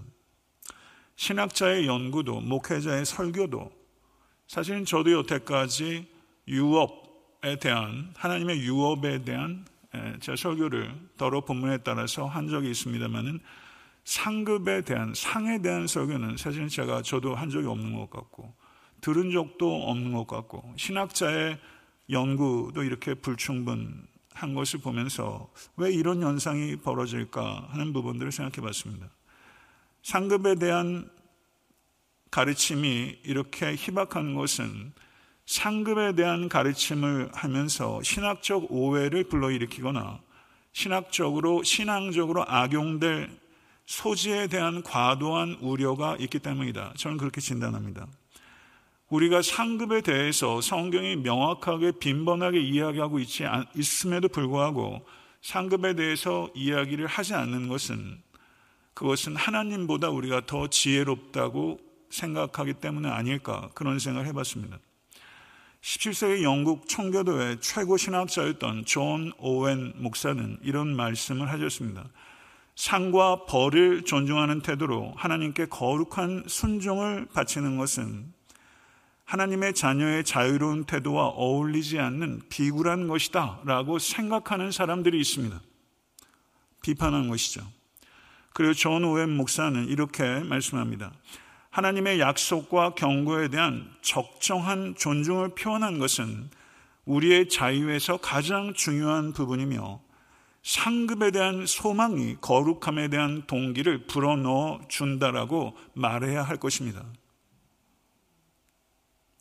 [1.17, 3.71] 신학자의 연구도, 목회자의 설교도
[4.47, 6.07] 사실은 저도 여태까지
[6.47, 9.65] 유업에 대한 하나님의 유업에 대한
[10.21, 13.39] 제 설교를 더러 본문에 따라서 한 적이 있습니다만은
[14.03, 18.53] 상급에 대한 상에 대한 설교는 사실은 제가 저도 한 적이 없는 것 같고
[19.01, 21.59] 들은 적도 없는 것 같고 신학자의
[22.09, 29.09] 연구도 이렇게 불충분한 것을 보면서 왜 이런 현상이 벌어질까 하는 부분들을 생각해 봤습니다.
[30.03, 31.09] 상급에 대한
[32.29, 34.93] 가르침이 이렇게 희박한 것은
[35.45, 40.19] 상급에 대한 가르침을 하면서 신학적 오해를 불러일으키거나
[40.73, 43.29] 신학적으로 신앙적으로 악용될
[43.85, 46.93] 소지에 대한 과도한 우려가 있기 때문이다.
[46.97, 48.07] 저는 그렇게 진단합니다.
[49.09, 55.05] 우리가 상급에 대해서 성경이 명확하게 빈번하게 이야기하고 있지 있음에도 불구하고
[55.41, 58.19] 상급에 대해서 이야기를 하지 않는 것은
[58.95, 61.79] 그것은 하나님보다 우리가 더 지혜롭다고
[62.09, 64.79] 생각하기 때문에 아닐까 그런 생각을 해봤습니다.
[65.85, 72.09] 17세기 영국 청교도의 최고 신학자였던 존 오웬 목사는 이런 말씀을 하셨습니다.
[72.75, 78.33] 상과 벌을 존중하는 태도로 하나님께 거룩한 순종을 바치는 것은
[79.25, 85.61] 하나님의 자녀의 자유로운 태도와 어울리지 않는 비굴한 것이다 라고 생각하는 사람들이 있습니다.
[86.81, 87.61] 비판한 것이죠.
[88.53, 91.11] 그리고 존 오웬 목사는 이렇게 말씀합니다.
[91.75, 96.49] 하나님의 약속과 경고에 대한 적정한 존중을 표현한 것은
[97.03, 99.99] 우리의 자유에서 가장 중요한 부분이며
[100.63, 107.03] 상급에 대한 소망이 거룩함에 대한 동기를 불어넣어 준다라고 말해야 할 것입니다.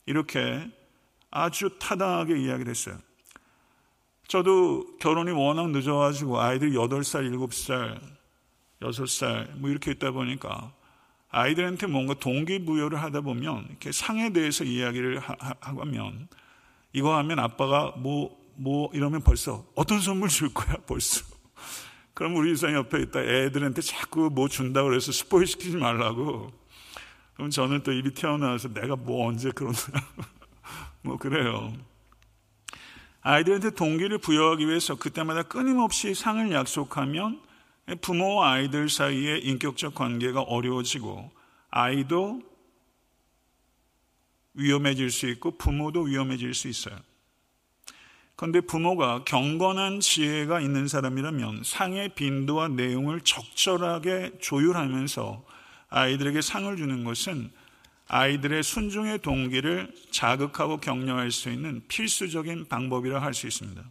[0.04, 0.68] 이렇게
[1.30, 2.98] 아주 타당하게 이야기를 했어요.
[4.26, 8.00] 저도 결혼이 워낙 늦어가지고 아이들 8살, 7살,
[8.80, 10.72] 6살 뭐 이렇게 있다 보니까
[11.34, 15.20] 아이들한테 뭔가 동기부여를 하다 보면 이렇게 상에 대해서 이야기를
[15.60, 16.28] 하면
[16.92, 21.24] 이거 하면 아빠가 뭐, 뭐 이러면 벌써 어떤 선물 줄 거야 벌써.
[22.14, 26.52] 그럼 우리 이상 옆에 있다 애들한테 자꾸 뭐 준다고 그래서 스포일 시키지 말라고.
[27.34, 29.76] 그럼 저는 또 입이 튀어나와서 내가 뭐 언제 그러나.
[31.02, 31.72] 뭐 그래요.
[33.22, 37.40] 아이들한테 동기를 부여하기 위해서 그때마다 끊임없이 상을 약속하면
[38.00, 41.30] 부모와 아이들 사이의 인격적 관계가 어려워지고
[41.70, 42.42] 아이도
[44.54, 46.96] 위험해질 수 있고 부모도 위험해질 수 있어요.
[48.36, 55.44] 그런데 부모가 경건한 지혜가 있는 사람이라면 상의 빈도와 내용을 적절하게 조율하면서
[55.88, 57.52] 아이들에게 상을 주는 것은
[58.08, 63.82] 아이들의 순종의 동기를 자극하고 격려할 수 있는 필수적인 방법이라 할 수 있습니다.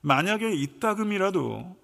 [0.00, 1.81] 만약에 이따금이라도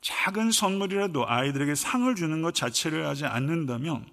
[0.00, 4.06] 작은 선물이라도 아이들에게 상을 주는 것 자체를 하지 않는다면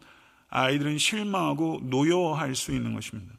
[0.50, 3.34] 아이들은 실망하고 노여워할 수 있는 것입니다.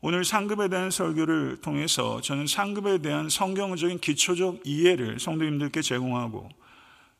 [0.00, 6.48] 오늘 상급에 대한 설교를 통해서 저는 상급에 대한 성경적인 기초적 이해를 성도님들께 제공하고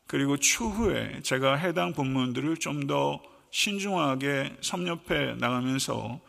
[0.07, 3.21] 그리고 추후에 제가 해당 본문들을 좀 더
[3.51, 6.19] 신중하게 섭렵해 나가면서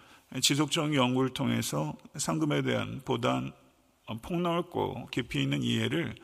[0.41, 3.43] 지속적인 연구를 통해서 상급에 대한 보다
[4.23, 6.15] 폭넓고 깊이 있는 이해를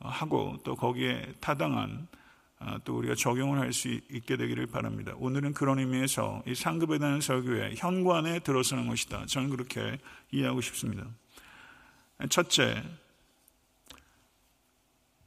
[0.00, 2.08] 하고 또 거기에 타당한
[2.58, 5.14] 아, 또 우리가 적용을 할 수 있게 되기를 바랍니다.
[5.16, 9.24] 오늘은 그런 의미에서 이 상급에 대한 설교의 현관에 들어서는 것이다.
[9.26, 9.98] 저는 그렇게
[10.30, 11.06] 이해하고 싶습니다.
[12.28, 12.82] 첫째,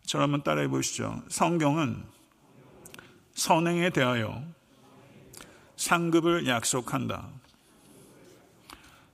[0.06, 1.24] 저를 한번 따라해 보시죠.
[1.30, 2.04] 성경은
[3.34, 4.44] 선행에 대하여
[5.76, 7.30] 상급을 약속한다.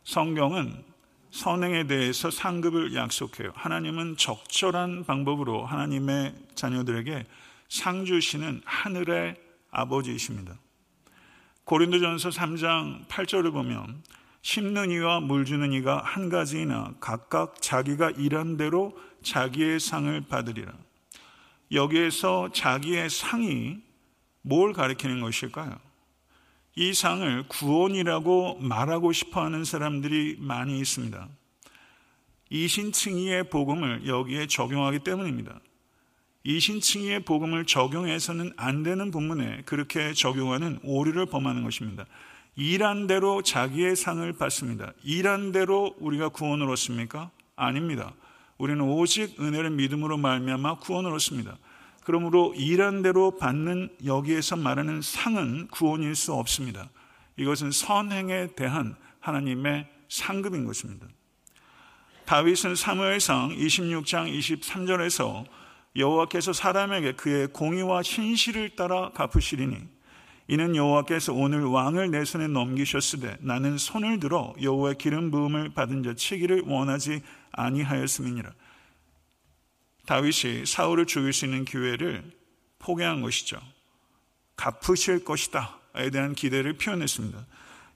[0.03, 0.88] 성경은
[1.31, 3.51] 선행에 대해서 상급을 약속해요.
[3.55, 7.25] 하나님은 적절한 방법으로 하나님의 자녀들에게
[7.67, 9.35] 상 주시는 하늘의
[9.71, 10.55] 아버지이십니다.
[11.65, 14.01] 고린도전서 3장 8절을 보면
[14.41, 20.73] 심는 이와 물 주는 이가 한 가지이나 각각 자기가 일한 대로 자기의 상을 받으리라.
[21.71, 23.77] 여기에서 자기의 상이
[24.41, 25.77] 뭘 가리키는 것일까요?
[26.75, 31.27] 이 상을 구원이라고 말하고 싶어 하는 사람들이 많이 있습니다.
[32.49, 35.59] 이신칭의의 복음을 여기에 적용하기 때문입니다.
[36.43, 42.05] 이신칭의의 복음을 적용해서는 안 되는 본문에 그렇게 적용하는 오류를 범하는 것입니다.
[42.55, 44.93] 일한 대로 자기의 상을 받습니다.
[45.03, 47.29] 일한 대로 우리가 구원을 얻습니까?
[47.55, 48.13] 아닙니다.
[48.57, 51.57] 우리는 오직 은혜를 믿음으로 말미암아 구원을 얻습니다.
[52.09, 56.89] 그러므로 일한 대로 받는 여기에서 말하는 상은 구원일 수 없습니다.
[57.37, 61.05] 이것은 선행에 대한 하나님의 상급인 것입니다.
[62.25, 65.45] 다윗은 사무엘상 26장 23절에서
[65.95, 69.77] 여호와께서 사람에게 그의 공의와 신실을 따라 갚으시리니
[70.47, 76.15] 이는 여호와께서 오늘 왕을 내 손에 넘기셨으되 나는 손을 들어 여호와의 기름 부음을 받은 자
[76.15, 78.49] 치기를 원하지 아니하였음이니라.
[80.09, 82.31] 다윗이 사울을 죽일 수 있는 기회를
[82.79, 83.61] 포기한 것이죠.
[84.55, 87.45] 갚으실 것이다에 대한 기대를 표현했습니다.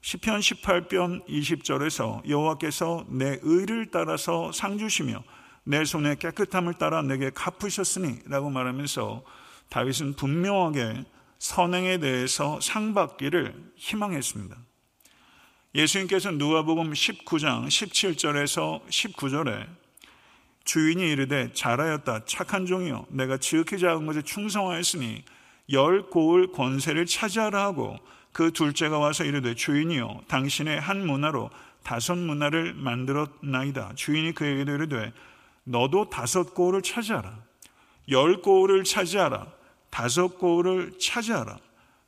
[0.00, 5.24] 시편 18편 20절에서 여호와께서 내 의를 따라서 상 주시며
[5.64, 9.24] 내 손의 깨끗함을 따라 내게 갚으셨으니라고 말하면서
[9.70, 11.02] 다윗은 분명하게
[11.40, 14.56] 선행에 대해서 상 받기를 희망했습니다.
[15.74, 19.83] 예수님께서 누가복음 19장 17절에서 19절에
[20.64, 25.24] 주인이 이르되 잘하였다 착한 종이요 내가 지극히 작은 것에 충성하였으니
[25.72, 27.98] 열 고을 권세를 차지하라 하고
[28.32, 31.50] 그 둘째가 와서 이르되 주인이요 당신의 한 문화로
[31.82, 35.12] 다섯 문화를 만들었나이다 주인이 그에게 이르되
[35.64, 37.38] 너도 다섯 고을을 차지하라
[38.10, 39.46] 열 고을을 차지하라
[39.90, 41.58] 다섯 고을을 차지하라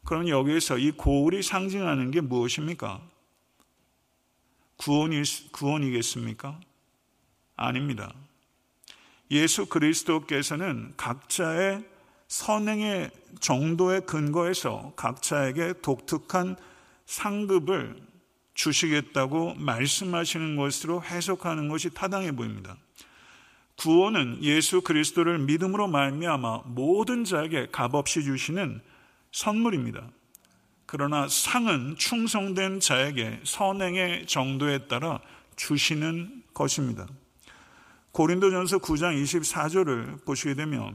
[0.06, 3.00] 그럼 여기에서 이 고을이 상징하는 게 무엇입니까?
[4.76, 6.60] 구원이, 구원이겠습니까?
[7.56, 8.12] 아닙니다.
[9.30, 11.84] 예수 그리스도께서는 각자의
[12.28, 13.10] 선행의
[13.40, 16.56] 정도에 근거해서 각자에게 독특한
[17.06, 17.96] 상급을
[18.54, 22.76] 주시겠다고 말씀하시는 것으로 해석하는 것이 타당해 보입니다.
[23.76, 28.80] 구원은 예수 그리스도를 믿음으로 말미암아 모든 자에게 값없이 주시는
[29.32, 30.08] 선물입니다.
[30.86, 35.20] 그러나 상은 충성된 자에게 선행의 정도에 따라
[35.56, 37.06] 주시는 것입니다.
[38.16, 40.94] 고린도전서 9장 24절을 보시게 되면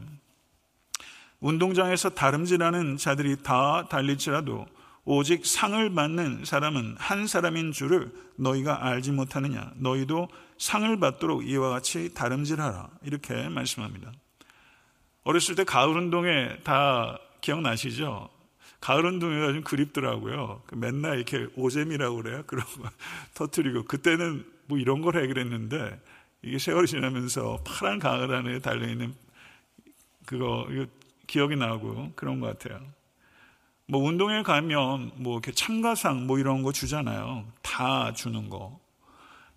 [1.40, 4.66] 운동장에서 다름질하는 자들이 다 달릴지라도
[5.06, 12.12] 오직 상을 받는 사람은 한 사람인 줄을 너희가 알지 못하느냐 너희도 상을 받도록 이와 같이
[12.16, 14.12] 다름질하라 이렇게 말씀합니다.
[15.24, 18.30] 어렸을 때 가을 운동회 다 기억나시죠?
[18.80, 20.64] 가을 운동회가 좀 그립더라고요.
[20.66, 22.44] 그 맨날 이렇게 오잼이라고 그래요.
[22.48, 22.90] 그런 거
[23.36, 26.00] 터트리고 그때는 뭐 이런 걸 해결했는데
[26.44, 29.14] 이게 세월이 지나면서 파란 가을 안에 달려있는
[30.26, 30.68] 그거
[31.28, 32.82] 기억이 나고 그런 것 같아요.
[33.86, 37.46] 뭐 운동회 가면 뭐 이렇게 참가상 뭐 이런 거 주잖아요.
[37.62, 38.80] 다 주는 거.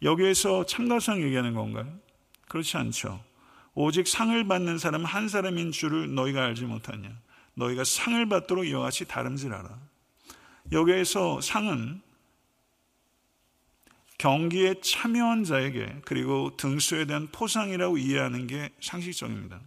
[0.02, 1.86] 여기에서 참가상 얘기하는 건가요?
[2.48, 3.22] 그렇지 않죠.
[3.74, 7.10] 오직 상을 받는 사람 한 사람인 줄을 너희가 알지 못하냐.
[7.54, 9.78] 너희가 상을 받도록 이와 같이 다름질하라.
[10.72, 12.02] 여기에서 상은
[14.24, 19.60] 경기에 참여한 자에게 그리고 등수에 대한 포상이라고 이해하는 게 상식적입니다.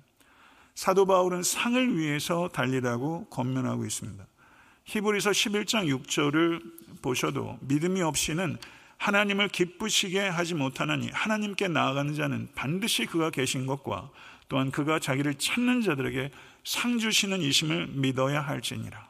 [0.74, 4.26] 사도 바울은 상을 위해서 달리라고 권면하고 있습니다.
[4.86, 8.58] 히브리서 11장 6절을 보셔도 믿음이 없이는
[8.98, 14.10] 하나님을 기쁘시게 하지 못하나니 하나님께 나아가는 자는 반드시 그가 계신 것과
[14.50, 16.32] 또한 그가 자기를 찾는 자들에게
[16.64, 19.08] 상 주시는 이심을 믿어야 할지니라.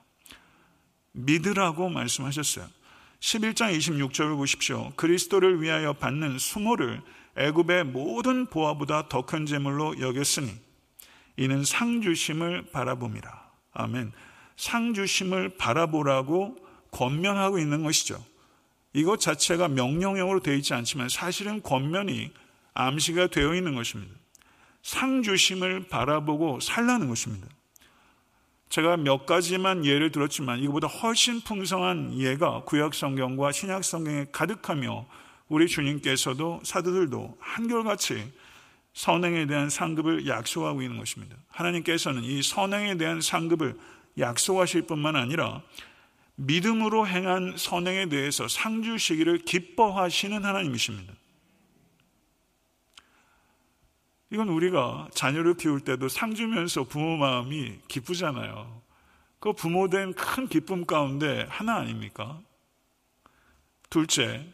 [1.14, 2.68] 믿으라고 말씀하셨어요.
[3.20, 4.91] 11장 26절을 보십시오.
[4.95, 7.01] 그리스도를 위하여 받는 수모를
[7.36, 10.51] 애굽의 모든 보화보다 더큰 제물로 여겼으니
[11.38, 13.51] 이는 상 주심을 바라봄이라.
[13.74, 14.11] 아멘.
[14.55, 16.57] 상 주심을 바라보라고
[16.91, 18.24] 권면하고 있는 것이죠.
[18.93, 22.32] 이것 자체가 명령형으로 되어 있지 않지만 사실은 권면이
[22.74, 24.13] 암시가 되어 있는 것입니다.
[24.82, 27.47] 상 주심을 바라보고 살라는 것입니다.
[28.70, 35.05] 제가 몇 가지만 예를 들었지만 이거보다 훨씬 풍성한 예가 구약 성경과 신약 성경에 가득하며
[35.47, 38.32] 우리 주님께서도 사도들도 한결같이
[38.93, 41.36] 선행에 대한 상급을 약속하고 있는 것입니다.
[41.49, 43.78] 하나님께서는 이 선행에 대한 상급을
[44.18, 45.61] 약속하실 뿐만 아니라
[46.36, 51.13] 믿음으로 행한 선행에 대해서 상 주시기를 기뻐하시는 하나님이십니다.
[54.30, 58.82] 이건 우리가 자녀를 키울 때도 상 주면서 부모 마음이 기쁘잖아요.
[59.39, 62.41] 그 부모된 큰 기쁨 가운데 하나 아닙니까?
[63.89, 64.45] 둘째,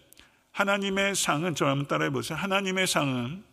[0.51, 2.37] 하나님의 상은 저 한번 따라해 보세요.
[2.37, 3.43] 하나님의 상은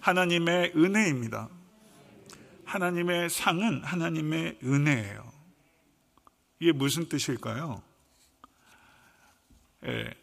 [0.00, 1.48] 하나님의 은혜입니다.
[2.64, 5.32] 하나님의 상은 하나님의 은혜예요.
[6.60, 7.82] 이게 무슨 뜻일까요?
[9.86, 10.14] 예,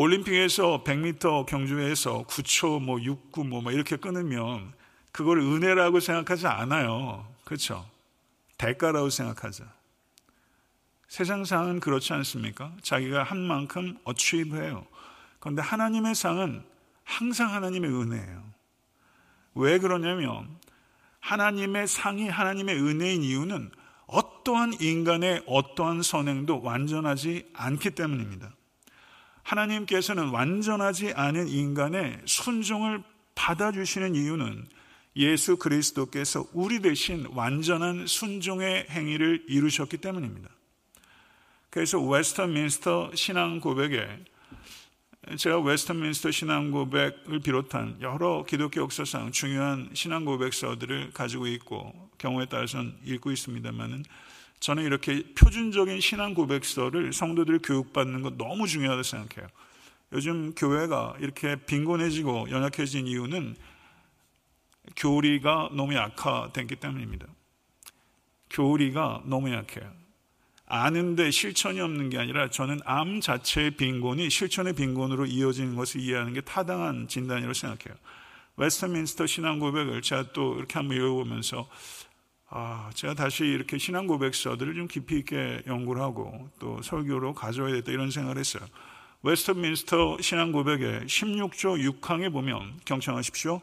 [0.00, 4.72] 올림픽에서 100m 경주에서 9초 뭐 69, 뭐 이렇게 끊으면
[5.10, 7.26] 그걸 은혜라고 생각하지 않아요.
[7.44, 7.84] 그렇죠?
[8.58, 9.64] 대가라고 생각하죠.
[11.08, 12.70] 세상 상은 그렇지 않습니까?
[12.80, 14.86] 자기가 한 만큼 어취해요.
[15.40, 16.62] 그런데 하나님의 상은
[17.02, 18.44] 항상 하나님의 은혜예요.
[19.56, 20.48] 왜 그러냐면
[21.18, 23.72] 하나님의 상이 하나님의 은혜인 이유는
[24.06, 28.52] 어떠한 인간의 어떠한 선행도 완전하지 않기 때문입니다.
[29.48, 33.02] 하나님께서는 완전하지 않은 인간의 순종을
[33.34, 34.66] 받아주시는 이유는
[35.16, 40.50] 예수 그리스도께서 우리 대신 완전한 순종의 행위를 이루셨기 때문입니다.
[41.70, 44.06] 그래서 웨스트민스터 신앙 고백에
[45.36, 52.94] 제가 웨스트민스터 신앙 고백을 비롯한 여러 기독교 역사상 중요한 신앙 고백서들을 가지고 있고 경우에 따라서는
[53.04, 54.04] 읽고 있습니다만은
[54.60, 59.48] 저는 이렇게 표준적인 신앙 고백서를 성도들이 교육받는 것 너무 중요하다고 생각해요.
[60.12, 63.56] 요즘 교회가 이렇게 빈곤해지고 연약해진 이유는
[64.96, 67.26] 교리가 너무 약화됐기 때문입니다.
[68.50, 69.92] 교리가 너무 약해요.
[70.66, 76.40] 아는데 실천이 없는 게 아니라 저는 앎 자체의 빈곤이 실천의 빈곤으로 이어지는 것을 이해하는 게
[76.42, 77.98] 타당한 진단이라고 생각해요.
[78.56, 81.68] 웨스트민스터 신앙 고백을 제가 또 이렇게 한번 읽어보면서
[82.50, 87.92] 아, 제가 다시 이렇게 신앙 고백서들을 좀 깊이 있게 연구를 하고 또 설교로 가져와야 겠다
[87.92, 88.64] 이런 생각을 했어요.
[89.22, 93.60] 웨스트민스터 신앙 고백의 16조 6항에 보면 경청하십시오.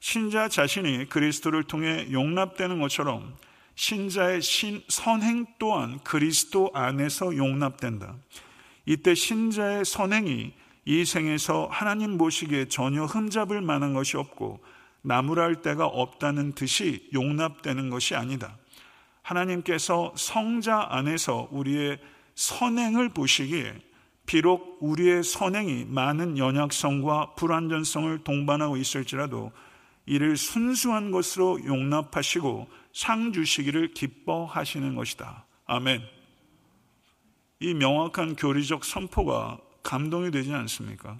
[0.00, 3.34] 신자 자신이 그리스도를 통해 용납되는 것처럼
[3.74, 8.14] 신자의 신, 선행 또한 그리스도 안에서 용납된다.
[8.86, 10.54] 이때 신자의 선행이
[10.86, 14.60] 이 생에서 하나님 보시기에 전혀 흠잡을 만한 것이 없고
[15.04, 18.56] 나무랄 데가 없다는 뜻이 용납되는 것이 아니다.
[19.22, 21.98] 하나님께서 성자 안에서 우리의
[22.34, 23.80] 선행을 보시기에
[24.26, 29.52] 비록 우리의 선행이 많은 연약성과 불완전성을 동반하고 있을지라도
[30.06, 35.44] 이를 순수한 것으로 용납하시고 상 주시기를 기뻐하시는 것이다.
[35.66, 36.02] 아멘.
[37.60, 41.18] 이 명확한 교리적 선포가 감동이 되지 않습니까?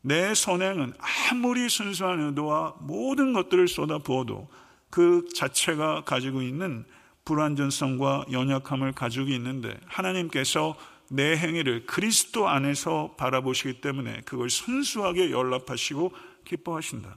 [0.00, 0.94] 내 선행은
[1.30, 4.48] 아무리 순수한 의도와 모든 것들을 쏟아 부어도
[4.90, 6.84] 그 자체가 가지고 있는
[7.24, 10.76] 불완전성과 연약함을 가지고 있는데 하나님께서
[11.10, 16.12] 내 행위를 그리스도 안에서 바라보시기 때문에 그걸 순수하게 연락하시고
[16.44, 17.16] 기뻐하신다.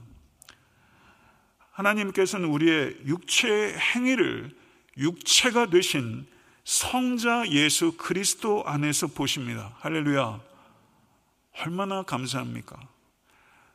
[1.70, 4.50] 하나님께서는 우리의 육체의 행위를
[4.98, 6.26] 육체가 되신
[6.64, 9.74] 성자 예수 그리스도 안에서 보십니다.
[9.80, 10.51] 할렐루야.
[11.58, 12.76] 얼마나 감사합니까?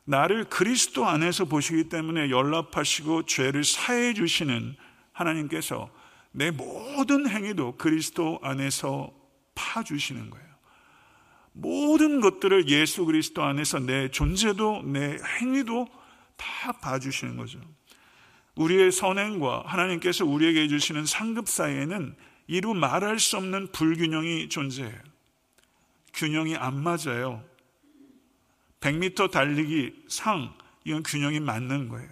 [0.04, 4.74] 나를 그리스도 안에서 보시기 때문에 연락하시고 죄를 사해 주시는
[5.12, 5.90] 하나님께서
[6.32, 9.12] 내 모든 행위도 그리스도 안에서
[9.54, 10.48] 파주시는 거예요.
[11.52, 15.88] 모든 것들을 예수 그리스도 안에서 내 존재도 내 행위도
[16.36, 17.60] 다 봐주시는 거죠.
[18.54, 22.16] 우리의 선행과 하나님께서 우리에게 해주시는 상급 사이에는
[22.46, 24.98] 이루 말할 수 없는 불균형이 존재해요.
[26.14, 27.44] 균형이 안 맞아요.
[28.80, 30.54] 100m 달리기 상,
[30.84, 32.08] 이건 균형이 맞는 거예요.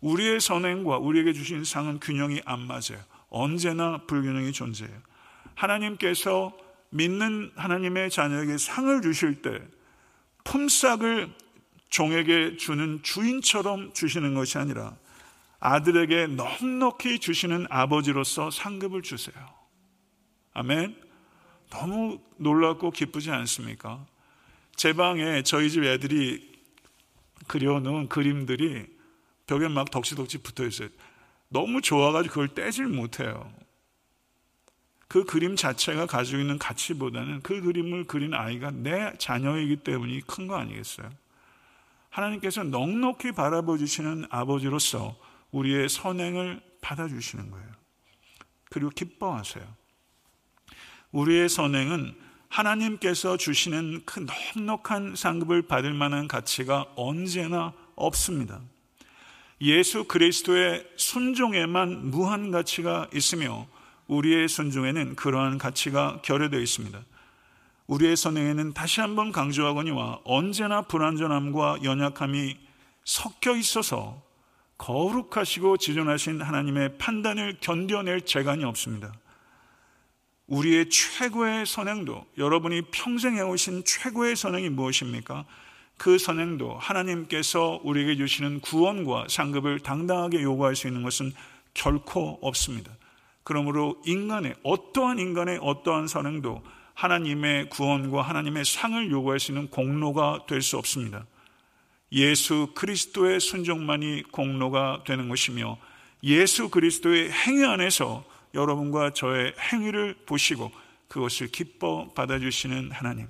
[0.00, 3.02] 우리의 선행과 우리에게 주신 상은 균형이 안 맞아요.
[3.30, 4.96] 언제나 불균형이 존재해요.
[5.54, 6.56] 하나님께서
[6.90, 9.60] 믿는 하나님의 자녀에게 상을 주실 때
[10.44, 11.34] 품삯을
[11.90, 14.96] 종에게 주는 주인처럼 주시는 것이 아니라
[15.60, 19.34] 아들에게 넉넉히 주시는 아버지로서 상급을 주세요.
[20.54, 20.96] 아멘.
[21.70, 24.06] 너무 놀랍고 기쁘지 않습니까?
[24.78, 26.52] 제 방에 저희 집 애들이
[27.48, 28.86] 그려놓은 그림들이
[29.48, 30.88] 벽에 막 덕지덕지 붙어 있어요.
[31.48, 33.52] 너무 좋아가지고 그걸 떼질 못해요.
[35.08, 40.56] 그 그림 자체가 가지고 있는 가치보다는 그 그림을 그린 아이가 내 자녀이기 때문이 큰 거
[40.56, 41.10] 아니겠어요?
[42.10, 45.18] 하나님께서 넉넉히 바라봐 주시는 아버지로서
[45.50, 47.68] 우리의 선행을 받아주시는 거예요.
[48.70, 49.64] 그리고 기뻐하세요.
[51.10, 54.26] 우리의 선행은 하나님께서 주시는 그
[54.56, 58.60] 넉넉한 상급을 받을 만한 가치가 언제나 없습니다.
[59.60, 63.66] 예수 그리스도의 순종에만 무한 가치가 있으며
[64.06, 66.98] 우리의 순종에는 그러한 가치가 결여되어 있습니다.
[67.88, 72.56] 우리의 선행에는 다시 한번 강조하거니와 언제나 불완전함과 연약함이
[73.04, 74.22] 섞여 있어서
[74.76, 79.12] 거룩하시고 지존하신 하나님의 판단을 견뎌낼 재간이 없습니다.
[80.48, 85.44] 우리의 최고의 선행도 여러분이 평생 해오신 최고의 선행이 무엇입니까?
[85.98, 91.32] 그 선행도 하나님께서 우리에게 주시는 구원과 상급을 당당하게 요구할 수 있는 것은
[91.74, 92.92] 결코 없습니다.
[93.44, 96.62] 그러므로 인간의 어떠한 인간의 어떠한 선행도
[96.94, 101.26] 하나님의 구원과 하나님의 상을 요구할 수 있는 공로가 될 수 없습니다.
[102.12, 105.78] 예수 그리스도의 순종만이 공로가 되는 것이며
[106.22, 108.24] 예수 그리스도의 행위 안에서
[108.58, 110.70] 여러분과 저의 행위를 보시고
[111.08, 113.28] 그것을 기뻐 받아주시는 하나님.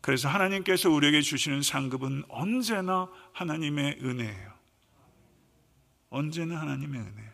[0.00, 4.52] 그래서 하나님께서 우리에게 주시는 상급은 언제나 하나님의 은혜예요.
[6.10, 7.32] 언제나 하나님의 은혜예요.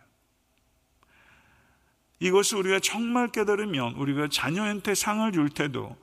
[2.21, 5.97] 이것을 우리가 정말 깨달으면 우리가 자녀한테 상을 줄 때도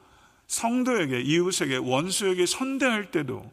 [0.48, 3.52] 성도에게, 이웃에게, 원수에게 선대할 때도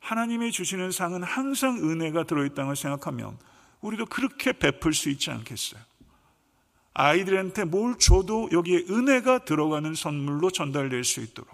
[0.00, 3.38] 하나님이 주시는 상은 항상 은혜가 들어있다는 걸 생각하면
[3.80, 5.80] 우리도 그렇게 베풀 수 있지 않겠어요?
[6.94, 11.50] 아이들한테 뭘 줘도 여기에 은혜가 들어가는 선물로 전달될 수 있도록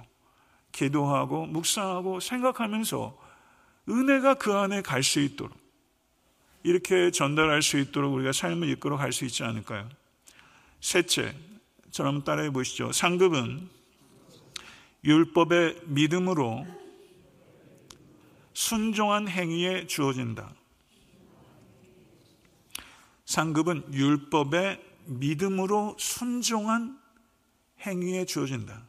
[0.73, 3.19] 기도하고 묵상하고 생각하면서
[3.89, 5.57] 은혜가 그 안에 갈 수 있도록
[6.63, 9.89] 이렇게 전달할 수 있도록 우리가 삶을 이끌어 갈 수 있지 않을까요?
[10.81, 11.35] 셋째,
[11.91, 12.91] 저럼 따라해 보시죠.
[12.93, 13.69] 상급은
[15.05, 16.67] 율법의 믿음으로
[18.55, 20.55] 순종한 행위에 주어진다.
[23.27, 26.99] 상급은 율법의 믿음으로 순종한
[27.81, 28.83] 행위에 주어진다.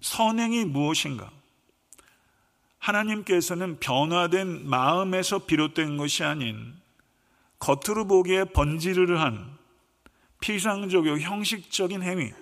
[0.00, 1.30] 선행이 무엇인가?
[2.78, 6.74] 하나님께서는 변화된 마음에서 비롯된 것이 아닌
[7.58, 9.56] 겉으로 보기에 번지르르 한
[10.40, 12.32] 피상적이고 형식적인 행위,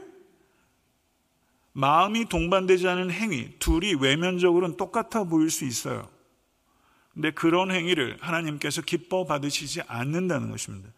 [1.73, 6.09] 마음이 동반되지 않은 행위, 둘이 외면적으로는 똑같아 보일 수 있어요.
[7.15, 10.91] 근데 그런 행위를 하나님께서 기뻐 받으시지 않는다는 것입니다.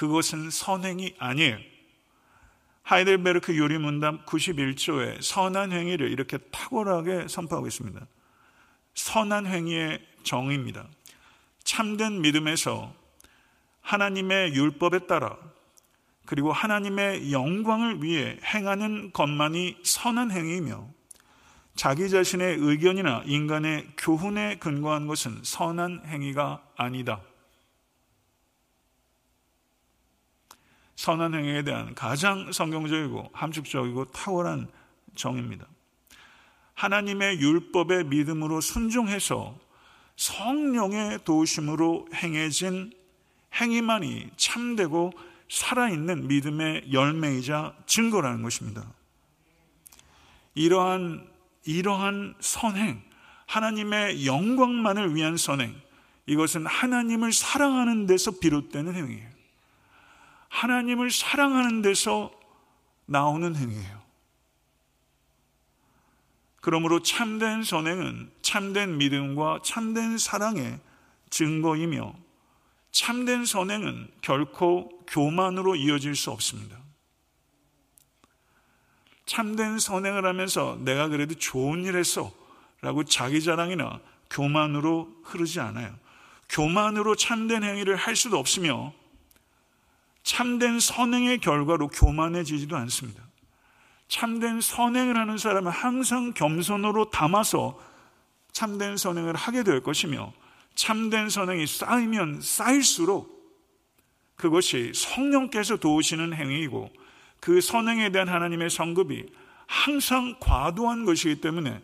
[0.00, 1.58] 그것은 선행이 아니에요.
[2.84, 8.00] 하이델베르크 요리문답 91조에 선한 행위를 이렇게 탁월하게 선포하고 있습니다.
[8.94, 10.86] 선한 행위의 정의입니다.
[11.64, 12.94] 참된 믿음에서
[13.82, 15.36] 하나님의 율법에 따라
[16.24, 20.88] 그리고 하나님의 영광을 위해 행하는 것만이 선한 행위이며
[21.76, 27.20] 자기 자신의 의견이나 인간의 교훈에 근거한 것은 선한 행위가 아니다.
[31.00, 34.68] 선한 행위에 대한 가장 성경적이고 함축적이고 탁월한
[35.16, 35.66] 정입니다.
[36.74, 39.58] 하나님의 율법의 믿음으로 순종해서
[40.16, 42.92] 성령의 도우심으로 행해진
[43.54, 45.14] 행위만이 참되고
[45.48, 48.84] 살아있는 믿음의 열매이자 증거라는 것입니다.
[50.54, 51.26] 이러한,
[51.64, 53.00] 이러한 선행,
[53.46, 55.74] 하나님의 영광만을 위한 선행,
[56.26, 59.29] 이것은 하나님을 사랑하는 데서 비롯되는 행위예요.
[60.50, 62.30] 하나님을 사랑하는 데서
[63.06, 64.00] 나오는 행위예요.
[66.60, 70.78] 그러므로 참된 선행은 참된 믿음과 참된 사랑의
[71.30, 72.14] 증거이며
[72.90, 76.78] 참된 선행은 결코 교만으로 이어질 수 없습니다.
[79.24, 82.32] 참된 선행을 하면서 내가 그래도 좋은 일 했어
[82.82, 85.94] 라고 자기 자랑이나 교만으로 흐르지 않아요.
[86.48, 88.92] 교만으로 참된 행위를 할 수도 없으며
[90.22, 93.22] 참된 선행의 결과로 교만해지지도 않습니다.
[94.08, 97.78] 참된 선행을 하는 사람은 항상 겸손으로 담아서
[98.52, 100.32] 참된 선행을 하게 될 것이며
[100.74, 103.40] 참된 선행이 쌓이면 쌓일수록
[104.36, 106.90] 그것이 성령께서 도우시는 행위이고
[107.40, 109.26] 그 선행에 대한 하나님의 성급이
[109.66, 111.80] 항상 과도한 것이기 때문에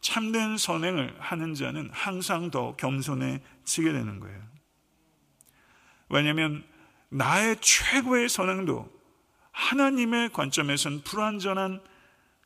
[0.00, 4.40] 참된 선행을 하는 자는 항상 더 겸손해지게 되는 거예요.
[6.08, 6.64] 왜냐하면
[7.10, 8.90] 나의 최고의 선행도
[9.52, 11.82] 하나님의 관점에선 불완전한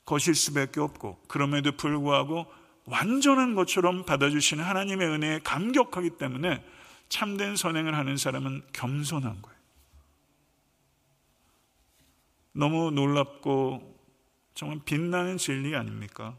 [0.04, 2.46] 것일 수밖에 없고 그럼에도 불구하고
[2.86, 6.64] 완전한 것처럼 받아주시는 하나님의 은혜에 감격하기 때문에
[7.08, 9.58] 참된 선행을 하는 사람은 겸손한 거예요.
[12.52, 13.94] 너무 놀랍고
[14.54, 16.36] 정말 빛나는 진리 아닙니까?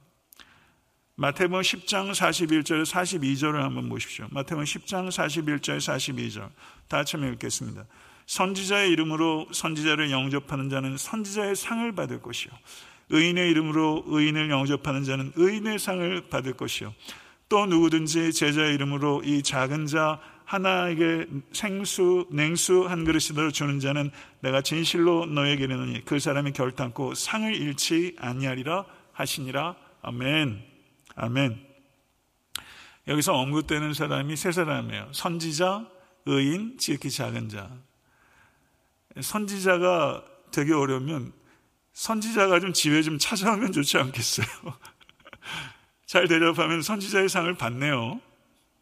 [1.15, 4.27] 마태복음 10장 41절 42절을 한번 보십시오.
[4.31, 6.49] 마태복음 10장 41절 42절
[6.87, 7.85] 다 같이 읽겠습니다.
[8.25, 12.51] 선지자의 이름으로 선지자를 영접하는 자는 선지자의 상을 받을 것이요
[13.09, 16.93] 의인의 이름으로 의인을 영접하는 자는 의인의 상을 받을 것이요.
[17.47, 24.11] 또 누구든지 제자의 이름으로 이 작은 자 하나에게 생수, 냉수 한 그릇이더 주는 자는
[24.41, 29.75] 내가 진실로 너에게 이르노니 그 사람이 결단코 상을 잃지 아니하리라 하시니라.
[30.01, 30.63] 아멘.
[31.15, 31.65] 아멘.
[33.07, 35.09] 여기서 언급되는 사람이 세 사람이에요.
[35.11, 35.87] 선지자,
[36.25, 37.69] 의인, 지극히 작은 자.
[39.19, 41.33] 선지자가 되게 어려우면
[41.93, 44.47] 선지자가 좀 집에 좀 찾아오면 좋지 않겠어요?
[46.05, 48.19] 잘 대접하면 선지자의 상을 받네요.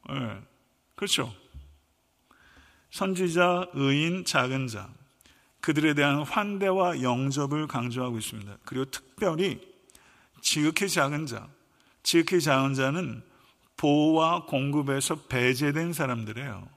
[0.10, 0.42] 네.
[0.96, 1.34] 그렇죠.
[2.92, 4.90] 선지자, 의인, 작은 자.
[5.62, 8.58] 그들에 대한 환대와 영접을 강조하고 있습니다.
[8.66, 9.62] 그리고 특별히
[10.42, 11.48] 지극히 작은 자.
[12.04, 13.24] 지극히 작은 자는
[13.78, 16.72] 보호와 공급에서 배제된 사람들이에요.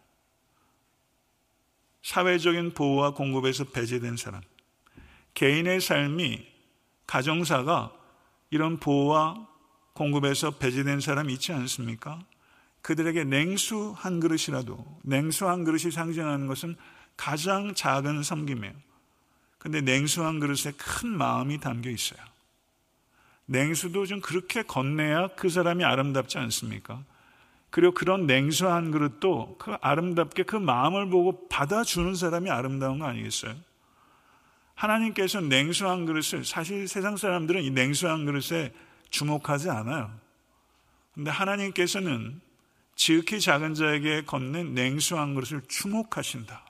[2.07, 4.41] 사회적인 보호와 공급에서 배제된 사람.
[5.35, 6.47] 개인의 삶이
[7.05, 7.93] 가정사가
[8.51, 9.49] 이런 보호와
[9.93, 12.21] 공급에서 배제된 사람이 있지 않습니까?
[12.81, 16.77] 그들에게 냉수 한 그릇이라도 냉수 한 그릇이 상징하는 것은
[17.17, 18.75] 가장 작은 섬김이에요.
[19.59, 22.21] 근데 냉수 한 그릇에 큰 마음이 담겨 있어요.
[23.47, 27.03] 냉수도 좀 그렇게 건네야 그 사람이 아름답지 않습니까?
[27.71, 33.55] 그리고 그런 냉수 한 그릇도 그 아름답게 그 마음을 보고 받아주는 사람이 아름다운 거 아니겠어요?
[34.75, 38.73] 하나님께서 냉수한 그릇을 사실 세상 사람들은 이 냉수한 그릇에
[39.11, 40.11] 주목하지 않아요.
[41.15, 42.41] 근데 하나님께서는
[42.95, 46.65] 지극히 작은 자에게 건넨 냉수한 그릇을 주목하신다.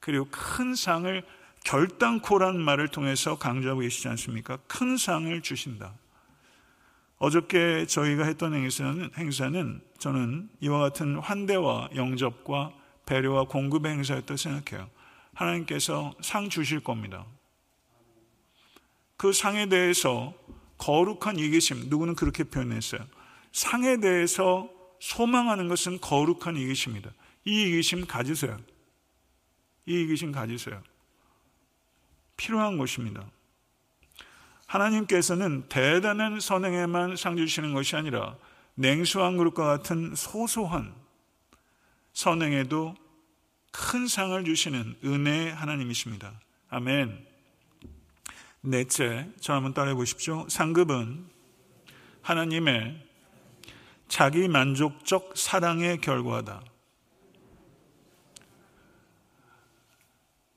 [0.00, 1.22] 그리고 큰 상을
[1.64, 4.58] 결단코란 말을 통해서 강조하고 계시지 않습니까?
[4.68, 5.94] 큰 상을 주신다.
[7.18, 12.72] 어저께 저희가 했던 행사는, 행사는 저는 이와 같은 환대와 영접과
[13.06, 14.90] 배려와 공급의 행사였다고 생각해요.
[15.32, 17.24] 하나님께서 상 주실 겁니다.
[19.16, 20.34] 그 상에 대해서
[20.78, 23.00] 거룩한 이기심, 누구는 그렇게 표현했어요.
[23.52, 24.68] 상에 대해서
[25.00, 27.10] 소망하는 것은 거룩한 이기심이다.
[27.46, 28.58] 이 이기심 가지세요.
[29.86, 30.82] 이 이기심 가지세요.
[32.36, 33.24] 필요한 것입니다.
[34.66, 38.36] 하나님께서는 대단한 선행에만 상 주시는 것이 아니라
[38.74, 40.94] 냉수한 그릇과 같은 소소한
[42.12, 42.94] 선행에도
[43.70, 46.40] 큰 상을 주시는 은혜의 하나님이십니다.
[46.68, 47.26] 아멘.
[48.62, 50.46] 넷째, 저 한번 따라해 보십시오.
[50.48, 51.26] 상급은
[52.22, 53.06] 하나님의
[54.08, 56.62] 자기 만족적 사랑의 결과다.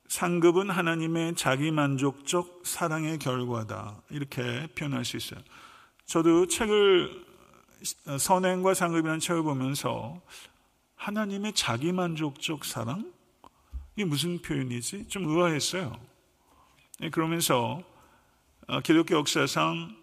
[0.10, 4.02] 상급은 하나님의 자기 만족적 사랑의 결과다.
[4.10, 5.40] 이렇게 표현할 수 있어요.
[6.06, 7.26] 저도 책을,
[8.18, 10.20] 선행과 상급이라는 책을 보면서
[10.96, 13.14] 하나님의 자기 만족적 사랑?
[13.96, 15.08] 이게 무슨 표현이지?
[15.10, 15.96] 좀 의아했어요.
[17.00, 17.82] 네, 그러면서
[18.68, 19.96] 어, 기독교 역사상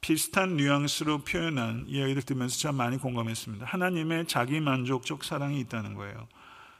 [0.00, 3.66] 비슷한 뉘앙스로 표현한 이야기를 들으면서 참 많이 공감했습니다.
[3.66, 6.28] 하나님의 자기 만족적 사랑이 있다는 거예요.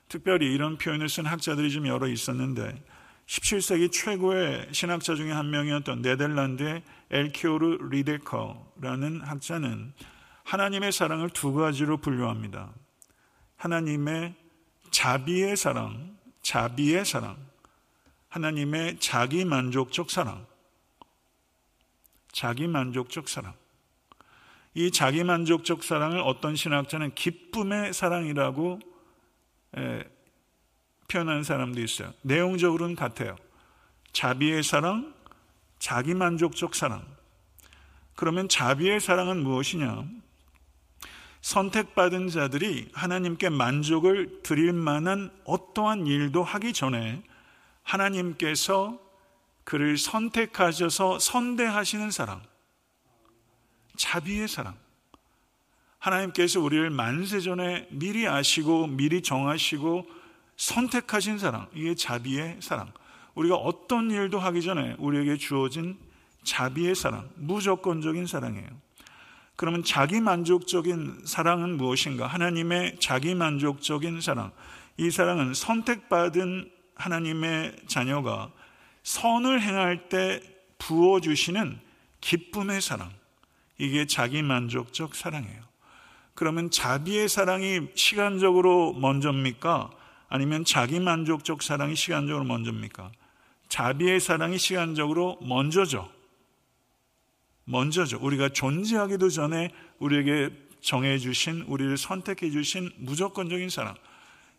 [0.09, 2.83] 특별히 이런 표현을 쓴 학자들이 좀 여러 있었는데
[3.27, 9.93] 17세기 최고의 신학자 중에 한 명이었던 네덜란드의 엘키오르 리데커라는 학자는
[10.45, 12.73] 하나님의 사랑을 두 가지로 분류합니다.
[13.57, 14.35] 하나님의
[14.91, 17.37] 자비의 사랑, 자비의 사랑,
[18.31, 20.47] 하나님의 자기 만족적 사랑,
[22.33, 23.53] 자기 만족적 사랑.
[24.73, 28.81] 이 자기 만족적 사랑을 어떤 신학자는 기쁨의 사랑이라고
[31.09, 32.13] 표현하는 사람도 있어요.
[32.23, 33.37] 내용적으로는 같아요.
[34.13, 35.15] 자비의 사랑,
[35.79, 37.05] 자기 만족적 사랑.
[38.15, 40.05] 그러면 자비의 사랑은 무엇이냐?
[41.41, 47.23] 선택받은 자들이 하나님께 만족을 드릴 만한 어떠한 일도 하기 전에
[47.85, 49.01] 하나님께서
[49.65, 52.43] 그를 선택하셔서 선대하시는 사랑.
[53.97, 54.77] 자비의 사랑.
[55.99, 60.07] 하나님께서 우리를 만세전에 미리 아시고 미리 정하시고
[60.57, 61.69] 선택하신 사랑.
[61.75, 62.93] 이게 자비의 사랑.
[63.35, 65.97] 우리가 어떤 일도 하기 전에 우리에게 주어진
[66.43, 68.69] 자비의 사랑, 무조건적인 사랑이에요.
[69.55, 72.27] 그러면 자기 만족적인 사랑은 무엇인가?
[72.27, 74.53] 하나님의 자기 만족적인 사랑.
[74.97, 78.51] 이 사랑은 선택받은 하나님의 자녀가
[79.03, 80.41] 선을 행할 때
[80.79, 81.79] 부어주시는
[82.21, 83.11] 기쁨의 사랑.
[83.79, 85.68] 이게 자기 만족적 사랑이에요.
[86.39, 89.91] 그러면 자비의 사랑이 시간적으로 먼저입니까?
[90.29, 93.11] 아니면 자기 만족적 사랑이 시간적으로 먼저입니까?
[93.69, 96.09] 자비의 사랑이 시간적으로 먼저죠.
[97.65, 98.21] 먼저죠.
[98.23, 103.97] 우리가 존재하기도 전에 우리에게 정해주신, 우리를 선택해주신 무조건적인 사랑.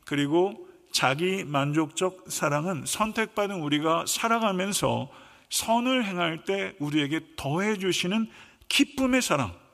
[0.04, 5.10] 그리고 자기 만족적 사랑은 선택받은 우리가 살아가면서
[5.50, 8.30] 선을 행할 때 우리에게 더해주시는
[8.68, 9.69] 기쁨의 사랑.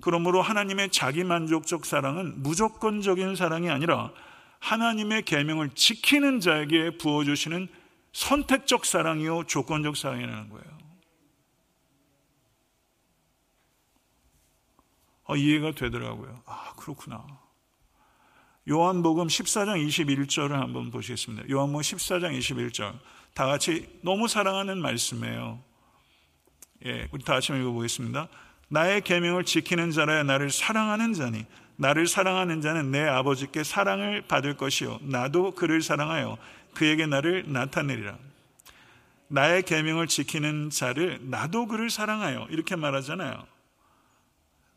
[0.00, 4.12] 그러므로 하나님의 자기 만족적 사랑은 무조건적인 사랑이 아니라
[4.58, 7.68] 하나님의 계명을 지키는 자에게 부어 주시는
[8.12, 10.76] 선택적 사랑이요 조건적 사랑이라는 거예요.
[15.28, 16.42] 아, 이해가 되더라고요.
[16.46, 17.26] 아, 그렇구나.
[18.68, 21.48] 요한복음 14장 21절을 한번 보시겠습니다.
[21.50, 22.98] 요한복음 14장 21절.
[23.34, 25.62] 다 같이 너무 사랑하는 말씀이에요.
[26.86, 28.28] 예, 우리 다 같이 읽어보겠습니다.
[28.68, 34.98] 나의 계명을 지키는 자라야 나를 사랑하는 자니 나를 사랑하는 자는 내 아버지께 사랑을 받을 것이요
[35.02, 36.38] 나도 그를 사랑하여
[36.74, 38.16] 그에게 나를 나타내리라.
[39.28, 43.44] 나의 계명을 지키는 자를 나도 그를 사랑하여 이렇게 말하잖아요.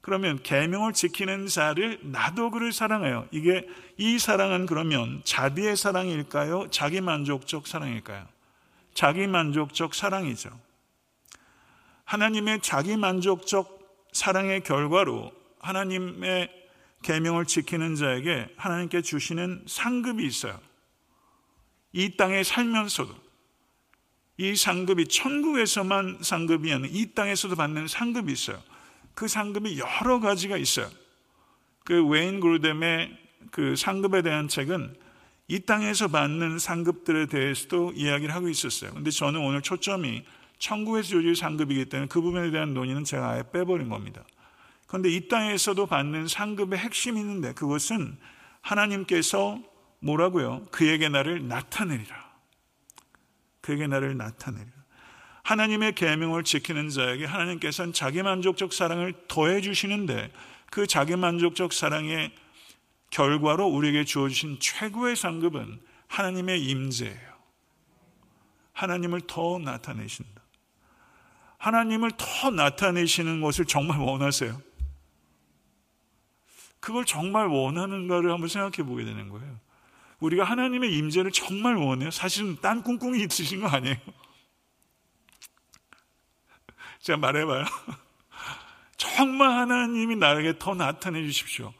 [0.01, 3.27] 그러면 계명을 지키는 자를 나도 그를 사랑해요.
[3.31, 3.67] 이게
[3.97, 6.69] 이 사랑은 그러면 자비의 사랑일까요?
[6.71, 8.25] 자기 만족적 사랑일까요?
[8.93, 10.49] 자기 만족적 사랑이죠.
[12.05, 13.78] 하나님의 자기 만족적
[14.11, 16.49] 사랑의 결과로 하나님의
[17.03, 20.59] 계명을 지키는 자에게 하나님께 주시는 상급이 있어요.
[21.93, 23.15] 이 땅에 살면서도
[24.37, 28.61] 이 상급이 천국에서만 상급이 아니라 이 땅에서도 받는 상급이 있어요.
[29.13, 30.89] 그 상급이 여러 가지가 있어요.
[31.83, 33.17] 그 웨인 그루뎀의
[33.51, 34.95] 그 상급에 대한 책은
[35.47, 38.93] 이 땅에서 받는 상급들에 대해서도 이야기를 하고 있었어요.
[38.93, 40.23] 근데 저는 오늘 초점이
[40.59, 44.23] 천국에서 주어질 상급이기 때문에 그 부분에 대한 논의는 제가 아예 빼버린 겁니다.
[44.87, 48.17] 그런데 이 땅에서도 받는 상급의 핵심이 있는데 그것은
[48.61, 49.59] 하나님께서
[49.99, 50.65] 뭐라고요?
[50.71, 52.29] 그에게 나를 나타내리라.
[53.61, 54.79] 그에게 나를 나타내리라.
[55.43, 60.31] 하나님의 계명을 지키는 자에게 하나님께서는 자기 만족적 사랑을 더해 주시는데
[60.69, 62.31] 그 자기 만족적 사랑의
[63.09, 67.29] 결과로 우리에게 주어 주신 최고의 상급은 하나님의 임재예요.
[68.73, 70.38] 하나님을 더 나타내신다.
[71.59, 74.59] 하나님을 더 나타내시는 것을 정말 원하세요.
[76.79, 79.59] 그걸 정말 원하는가를 한번 생각해 보게 되는 거예요.
[80.19, 82.11] 우리가 하나님의 임재를 정말 원해요.
[82.11, 83.95] 사실은 딴 꿍꿍이 있으신 거 아니에요.
[87.01, 87.65] 제가 말해봐요.
[88.95, 91.73] 정말 하나님이 나에게 더 나타내 주십시오.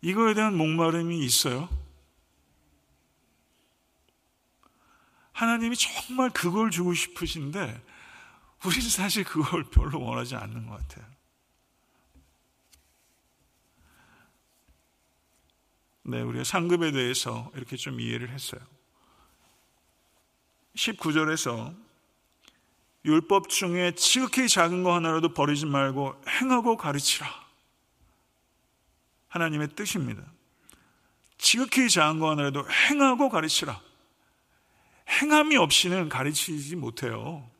[0.00, 1.68] 이거에 대한 목마름이 있어요.
[5.32, 7.80] 하나님이 정말 그걸 주고 싶으신데,
[8.64, 11.06] 우리는 사실 그걸 별로 원하지 않는 것 같아요.
[16.04, 18.60] 네, 우리가 상급에 대해서 이렇게 좀 이해를 했어요.
[20.74, 21.74] 19절에서
[23.04, 27.28] 율법 중에 지극히 작은 거 하나라도 버리지 말고 행하고 가르치라.
[29.28, 30.22] 하나님의 뜻입니다.
[31.38, 33.80] 지극히 작은 거 하나라도 행하고 가르치라.
[35.08, 37.51] 행함이 없이는 가르치지 못해요.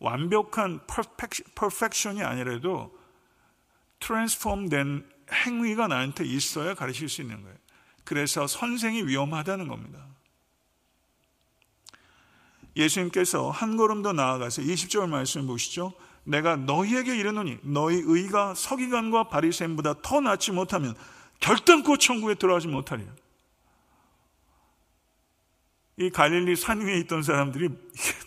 [0.00, 0.80] 완벽한
[1.54, 2.98] 퍼펙션이 아니라도
[4.00, 7.56] 트랜스폼 된 행위가 나한테 있어야 가르칠 수 있는 거예요.
[8.04, 10.04] 그래서 선생이 위험하다는 겁니다.
[12.76, 15.92] 예수님께서 한 걸음 더 나아가서 20절 말씀 보시죠.
[16.24, 20.94] 내가 너희에게 이르노니 너희 의가 서기관과 바리새인보다 더 낫지 못하면
[21.40, 23.10] 결단코 천국에 들어가지 못하리라.
[26.00, 27.68] 이 갈릴리 산 위에 있던 사람들이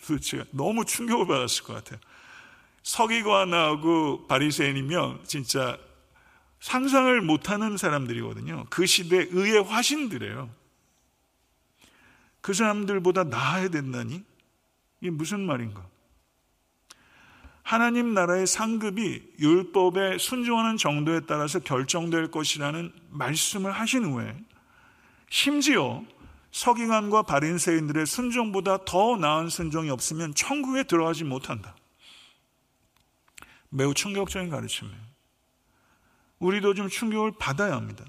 [0.06, 1.98] 도대체 너무 충격을 받았을 것 같아요.
[2.84, 5.76] 서기관하고 바리새인이면 진짜
[6.60, 8.66] 상상을 못하는 사람들이거든요.
[8.70, 10.48] 그 시대 의의 화신들이에요.
[12.40, 14.22] 그 사람들보다 나아야 된다니?
[15.00, 15.84] 이게 무슨 말인가?
[17.64, 24.36] 하나님 나라의 상급이 율법에 순종하는 정도에 따라서 결정될 것이라는 말씀을 하신 후에
[25.28, 26.04] 심지어
[26.54, 31.74] 서기관과 바린새인들의 순종보다 더 나은 순종이 없으면 천국에 들어가지 못한다.
[33.70, 34.96] 매우 충격적인 가르침이에요.
[36.38, 38.04] 우리도 좀 충격을 받아야 합니다.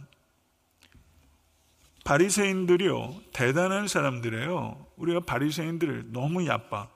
[2.03, 4.89] 바리새인들이요 대단한 사람들이에요.
[4.97, 6.88] 우리가 바리새인들을 너무 야빠.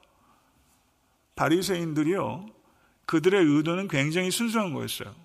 [1.35, 2.45] 바리새인들이요
[3.07, 5.15] 그들의 의도는 굉장히 순수한 거였어요.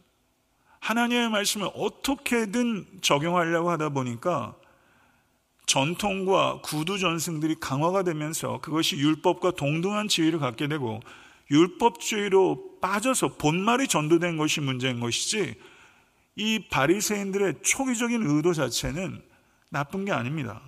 [0.81, 4.57] 하나님의 말씀을 어떻게든 적용하려고 하다 보니까
[5.67, 11.01] 전통과 구두 전승들이 강화가 되면서 그것이 율법과 동등한 지위를 갖게 되고
[11.51, 15.55] 율법주의로 빠져서 본말이 전도된 것이 문제인 것이지
[16.37, 19.23] 이 바리새인들의 초기적인 의도 자체는
[19.71, 20.61] 나쁜 게 아닙니다.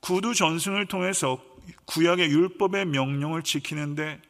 [0.00, 1.42] 구두 전승을 통해서
[1.86, 4.20] 구약의 율법의 명령을 지키는데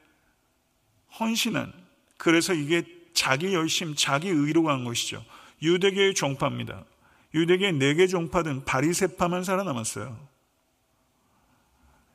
[1.18, 1.72] 헌신한
[2.16, 5.24] 그래서 이게 자기 열심, 자기 의로 간 것이죠.
[5.62, 6.84] 유대계의 종파입니다.
[7.34, 10.16] 유대계 네 개 종파든 바리세파만 살아남았어요.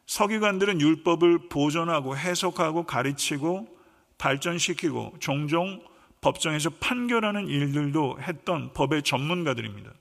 [0.06, 3.78] 서기관들은 율법을 보존하고 해석하고 가르치고
[4.18, 5.84] 발전시키고 종종
[6.22, 9.91] 법정에서 판결하는 일들도 했던 법의 전문가들입니다.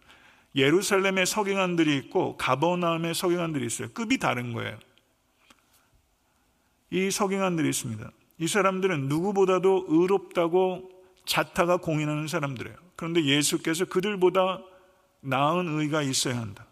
[0.55, 3.89] 예루살렘에 서기관들이 있고 가버나움에 서기관들이 있어요.
[3.93, 4.79] 급이 다른 거예요.
[6.91, 8.11] 이 서기관들이 있습니다.
[8.39, 10.91] 이 사람들은 누구보다도 의롭다고
[11.27, 12.77] 자타가 공인하는 사람들이에요.
[12.97, 14.63] 그런데 예수께서 그들보다
[15.21, 16.67] 나은 의가 있어야 한다.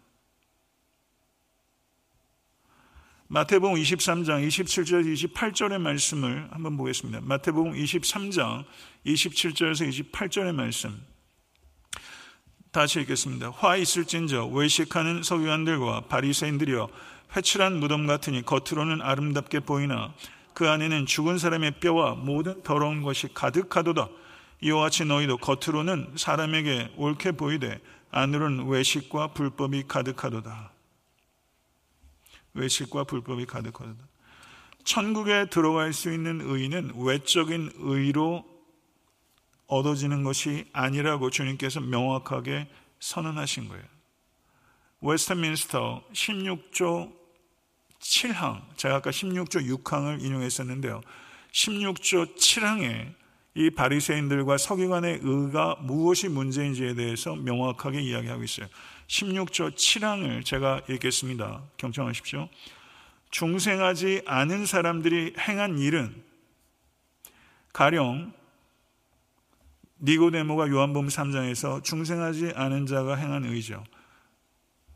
[3.29, 7.19] 마태복음 23장 27절 28절의 말씀을 한번 보겠습니다.
[7.23, 8.63] 마태복음 23장
[9.05, 10.97] 27절에서 28절의 말씀.
[12.71, 13.49] 다시 읽겠습니다.
[13.49, 16.89] 화 있을진저 외식하는 서기관들과 바리새인들이여
[17.35, 20.13] 회칠한 무덤 같으니 겉으로는 아름답게 보이나
[20.53, 24.07] 그 안에는 죽은 사람의 뼈와 모든 더러운 것이 가득하도다.
[24.61, 27.79] 이와 같이 너희도 겉으로는 사람에게 옳게 보이되
[28.11, 30.71] 안으로는 외식과 불법이 가득하도다.
[32.53, 34.07] 외식과 불법이 가득하도다.
[34.83, 38.45] 천국에 들어갈 수 있는 의는 외적인 의로
[39.67, 42.69] 얻어지는 것이 아니라고 주님께서 명확하게
[42.99, 43.83] 선언하신 거예요.
[45.01, 47.13] 웨스트민스터 16조
[47.99, 51.01] 7항, 제가 아까 16조 6항을 인용했었는데요.
[51.51, 53.13] 16조 7항에
[53.57, 58.67] 이 바리새인들과 서기관의 의가 무엇이 문제인지에 대해서 명확하게 이야기하고 있어요.
[59.07, 61.63] 16조 7항을 제가 읽겠습니다.
[61.77, 62.49] 경청하십시오.
[63.31, 66.23] 중생하지 않은 사람들이 행한 일은
[67.73, 68.31] 가령
[70.01, 73.83] 니고데모가 요한복음 3장에서 중생하지 않은 자가 행한 의죠.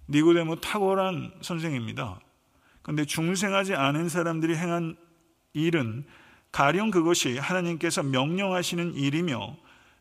[0.07, 2.19] 니고데모 탁월한 선생입니다.
[2.83, 4.97] 그런데 중생하지 않은 사람들이 행한
[5.53, 6.05] 일은
[6.51, 9.55] 가령 그것이 하나님께서 명령하시는 일이며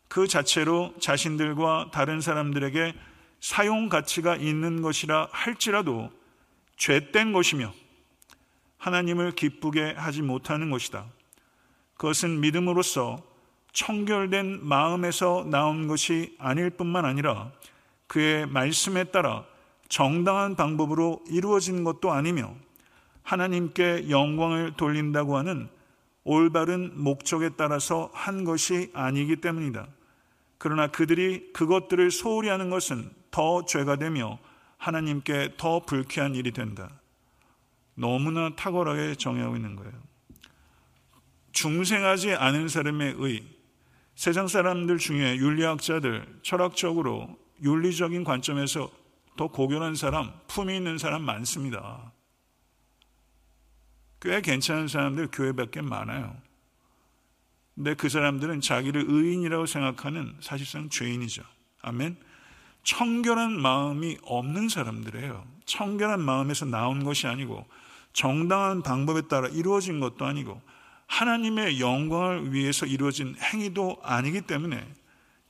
[0.08, 2.94] 그 자체로 자신들과 다른 사람들에게
[3.40, 6.10] 사용 가치가 있는 것이라 할지라도
[6.76, 7.72] 죄된 것이며
[8.78, 11.06] 하나님을 기쁘게 하지 못하는 것이다.
[11.94, 13.22] 그것은 믿음으로써
[13.72, 17.52] 청결된 마음에서 나온 것이 아닐 뿐만 아니라
[18.06, 19.44] 그의 말씀에 따라
[19.88, 22.54] 정당한 방법으로 이루어진 것도 아니며
[23.22, 25.68] 하나님께 영광을 돌린다고 하는
[26.24, 29.86] 올바른 목적에 따라서 한 것이 아니기 때문이다.
[30.58, 34.38] 그러나 그들이 그것들을 소홀히 하는 것은 더 죄가 되며
[34.76, 36.90] 하나님께 더 불쾌한 일이 된다.
[37.94, 39.92] 너무나 탁월하게 정의하고 있는 거예요.
[41.52, 43.42] 중생하지 않은 사람의 의,
[44.14, 48.90] 세상 사람들 중에 윤리학자들, 철학적으로 윤리적인 관점에서
[49.36, 52.09] 더 고결한 사람, 품이 있는 사람 많습니다.
[54.20, 56.36] 꽤 괜찮은 사람들 교회 밖에 많아요.
[57.74, 61.42] 근데 그 사람들은 자기를 의인이라고 생각하는 사실상 죄인이죠.
[61.82, 62.16] 아멘.
[62.82, 65.46] 청결한 마음이 없는 사람들이에요.
[65.64, 67.66] 청결한 마음에서 나온 것이 아니고
[68.12, 70.60] 정당한 방법에 따라 이루어진 것도 아니고
[71.06, 74.86] 하나님의 영광을 위해서 이루어진 행위도 아니기 때문에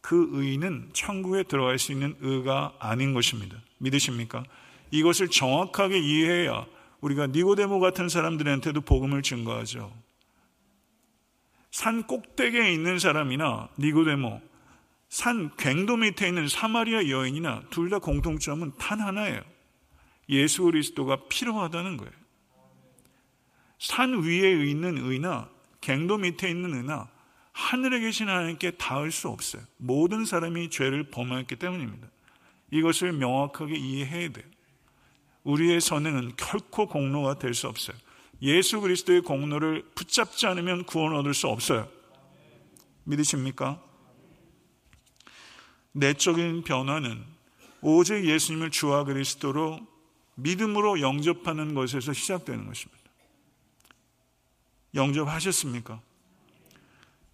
[0.00, 3.56] 그 의인은 천국에 들어갈 수 있는 의가 아닌 것입니다.
[3.78, 4.44] 믿으십니까?
[4.90, 6.64] 이것을 정확하게 이해해야
[7.00, 9.92] 우리가 니고데모 같은 사람들한테도 복음을 증거하죠.
[11.70, 14.40] 산 꼭대기에 있는 사람이나 니고데모,
[15.08, 19.42] 산 갱도 밑에 있는 사마리아 여인이나 둘 다 공통점은 단 하나예요.
[20.28, 22.12] 예수 그리스도가 필요하다는 거예요.
[23.78, 25.48] 산 위에 있는 의나
[25.80, 27.08] 갱도 밑에 있는 의나
[27.52, 29.62] 하늘에 계신 하나님께 닿을 수 없어요.
[29.78, 32.08] 모든 사람이 죄를 범하였기 때문입니다.
[32.70, 34.46] 이것을 명확하게 이해해야 돼요.
[35.44, 37.96] 우리의 선행은 결코 공로가 될 수 없어요.
[38.42, 41.88] 예수 그리스도의 공로를 붙잡지 않으면 구원 얻을 수 없어요.
[43.04, 43.82] 믿으십니까?
[45.92, 47.24] 내적인 변화는
[47.82, 49.80] 오직 예수님을 주와 그리스도로
[50.36, 53.00] 믿음으로 영접하는 것에서 시작되는 것입니다.
[54.94, 56.00] 영접하셨습니까?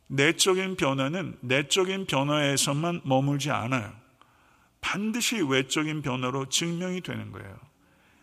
[0.09, 3.93] 내적인 변화는 내적인 변화에서만 머물지 않아요.
[4.81, 7.59] 반드시 외적인 변화로 증명이 되는 거예요.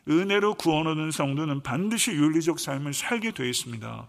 [0.10, 4.08] 은혜로 구원 얻은 성도는 반드시 윤리적 삶을 살게 되어 있습니다.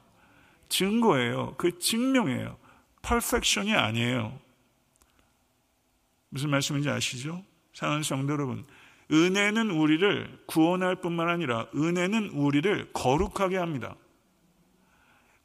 [0.69, 1.55] 증거예요.
[1.57, 2.57] 그 증명이에요.
[3.03, 4.39] 퍼펙션이 아니에요.
[6.31, 7.45] 무슨 말씀인지 아시죠?
[7.75, 8.65] 사랑하는 성도 여러분,
[9.13, 13.95] 은혜는 우리를 구원할 뿐만 아니라 은혜는 우리를 거룩하게 합니다.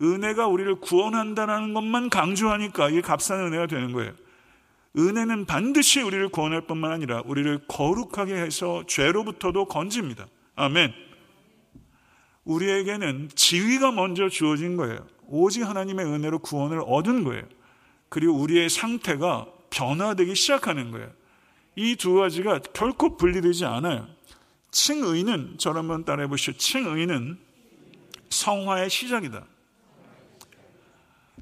[0.02, 4.14] 은혜가 우리를 구원한다는 것만 강조하니까 이게 값싼 은혜가 되는 거예요.
[4.98, 10.26] 은혜는 반드시 우리를 구원할 뿐만 아니라 우리를 거룩하게 해서 죄로부터도 건집니다.
[10.60, 10.94] 아멘.
[12.44, 15.08] 우리에게는 지위가 먼저 주어진 거예요.
[15.28, 17.44] 오직 하나님의 은혜로 구원을 얻은 거예요.
[18.10, 21.12] 그리고 우리의 상태가 변화되기 시작하는 거예요.
[21.78, 24.06] 이 두 가지가 결코 분리되지 않아요.
[24.72, 26.58] 칭의는 저를 한번 따라해 보시죠.
[26.58, 27.40] 칭의는
[28.30, 29.46] 성화의 시작이다.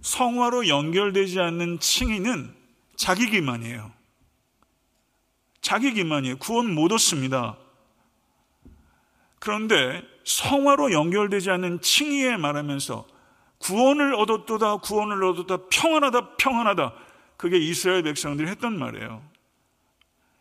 [0.01, 2.53] 성화로 연결되지 않는 칭의는
[2.95, 3.91] 자기 기만이에요.
[5.61, 6.37] 자기 기만이에요.
[6.37, 7.57] 구원 못 얻습니다.
[9.39, 13.07] 그런데 성화로 연결되지 않는 칭의에 말하면서
[13.59, 16.93] 구원을 얻었도다, 구원을 얻었다, 평안하다, 평안하다.
[17.37, 19.21] 그게 이스라엘 백성들이 했던 말이에요.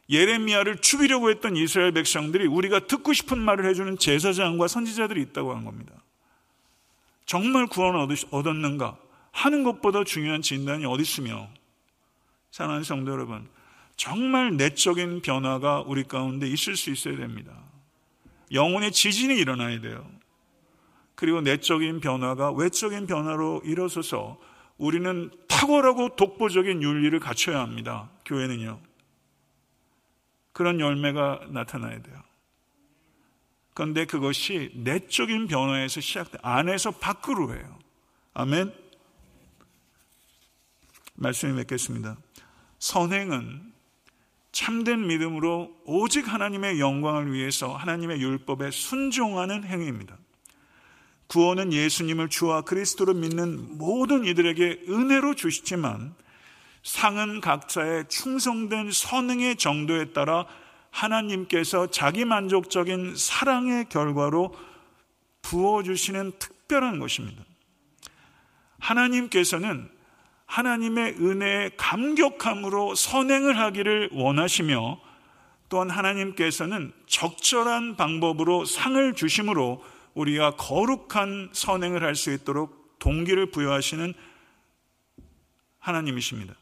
[0.08, 5.92] 예레미야를 죽이려고 했던 이스라엘 백성들이 우리가 듣고 싶은 말을 해주는 제사장과 선지자들이 있다고 한 겁니다.
[7.24, 8.96] 정말 구원을 얻었는가?
[9.32, 11.48] 하는 것보다 중요한 진단이 어디 있으며
[12.50, 13.46] 사랑하는 성도 여러분
[13.96, 17.52] 정말 내적인 변화가 우리 가운데 있을 수 있어야 됩니다.
[18.52, 20.08] 영혼의 지진이 일어나야 돼요.
[21.14, 24.38] 그리고 내적인 변화가 외적인 변화로 일어서서
[24.78, 28.10] 우리는 탁월하고 독보적인 윤리를 갖춰야 합니다.
[28.26, 28.80] 교회는요.
[30.52, 32.22] 그런 열매가 나타나야 돼요.
[33.74, 37.78] 그런데 그것이 내적인 변화에서 시작돼 안에서 밖으로 해요.
[38.32, 38.72] 아멘.
[41.14, 42.16] 말씀을 맺겠습니다.
[42.78, 43.65] 선행은
[44.56, 50.16] 참된 믿음으로 오직 하나님의 영광을 위해서 하나님의 율법에 순종하는 행위입니다.
[51.26, 56.14] 구원은 예수님을 주와 그리스도로 믿는 모든 이들에게 은혜로 주시지만
[56.82, 60.46] 상은 각자의 충성된 선행의 정도에 따라
[60.90, 64.56] 하나님께서 자기 만족적인 사랑의 결과로
[65.42, 67.44] 부어주시는 특별한 것입니다.
[68.78, 69.90] 하나님께서는
[70.46, 75.00] 하나님의 은혜에 감격함으로 선행을 하기를 원하시며
[75.68, 84.14] 또한 하나님께서는 적절한 방법으로 상을 주심으로 우리가 거룩한 선행을 할 수 있도록 동기를 부여하시는
[85.78, 86.54] 하나님이십니다.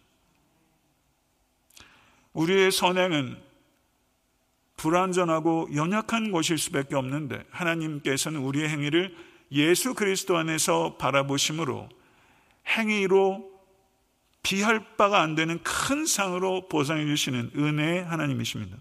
[2.32, 3.38] 우리의 선행은
[4.76, 9.14] 불완전하고 연약한 것일 수밖에 없는데 하나님께서는 우리의 행위를
[9.52, 11.88] 예수 그리스도 안에서 바라보심으로
[12.66, 13.53] 행위로
[14.44, 18.76] 비할 바가 안 되는 큰 상으로 보상해 주시는 은혜의 하나님이십니다.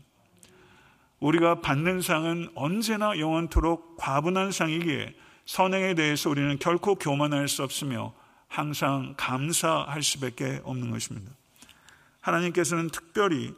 [1.19, 5.15] 우리가 받는 상은 언제나 영원토록 과분한 상이기에
[5.45, 8.13] 선행에 대해서 우리는 결코 교만할 수 없으며
[8.49, 11.31] 항상 감사할 수밖에 없는 것입니다.
[12.19, 13.53] 하나님께서는 특별히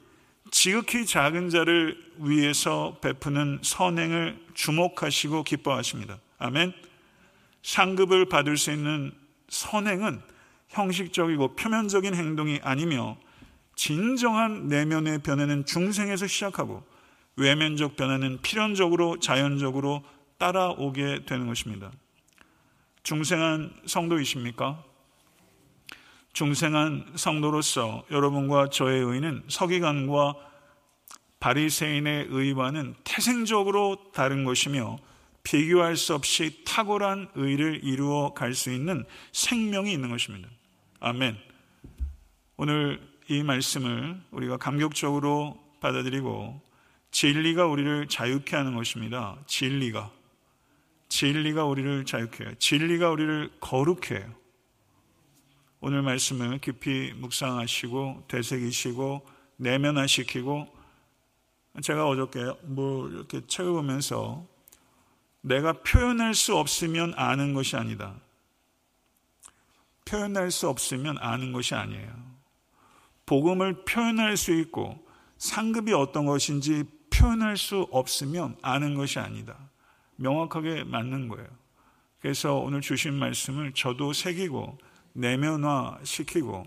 [0.51, 6.19] 지극히 작은 자를 위해서 베푸는 선행을 주목하시고 기뻐하십니다.
[6.37, 6.71] 아멘.
[7.63, 9.11] 상급을 받을 수 있는
[9.49, 10.21] 선행은
[10.75, 13.17] 형식적이고 표면적인 행동이 아니며
[13.75, 16.83] 진정한 내면의 변화는 중생에서 시작하고
[17.37, 20.03] 외면적 변화는 필연적으로 자연적으로
[20.37, 21.91] 따라오게 되는 것입니다.
[23.03, 24.83] 중생한 성도이십니까?
[26.33, 30.35] 중생한 성도로서 여러분과 저의 의는 서기관과
[31.39, 34.97] 바리새인의 의와는 태생적으로 다른 것이며
[35.43, 40.49] 비교할 수 없이 탁월한 의를 이루어 갈 수 있는 생명이 있는 것입니다.
[40.99, 41.37] 아멘.
[42.57, 46.61] 오늘 이 말씀을 우리가 감격적으로 받아들이고
[47.11, 49.37] 진리가 우리를 자유케 하는 것입니다.
[49.45, 50.11] 진리가.
[51.09, 52.53] 진리가 우리를 자유케 해요.
[52.59, 54.33] 진리가 우리를 거룩해 해요.
[55.81, 59.25] 오늘 말씀을 깊이 묵상하시고 되새기시고
[59.57, 60.67] 내면화시키고
[61.81, 64.47] 제가 어저께 뭐 이렇게 책을 보면서
[65.41, 68.15] 내가 표현할 수 없으면 아는 것이 아니다.
[70.05, 72.07] 표현할 수 없으면 아는 것이 아니에요.
[73.25, 75.03] 복음을 표현할 수 있고
[75.37, 79.57] 상급이 어떤 것인지 표현할 수 없으면 아는 것이 아니다.
[80.17, 81.47] 명확하게 맞는 거예요.
[82.21, 84.77] 그래서 오늘 주신 말씀을 저도 새기고
[85.13, 86.65] 내면화 시키고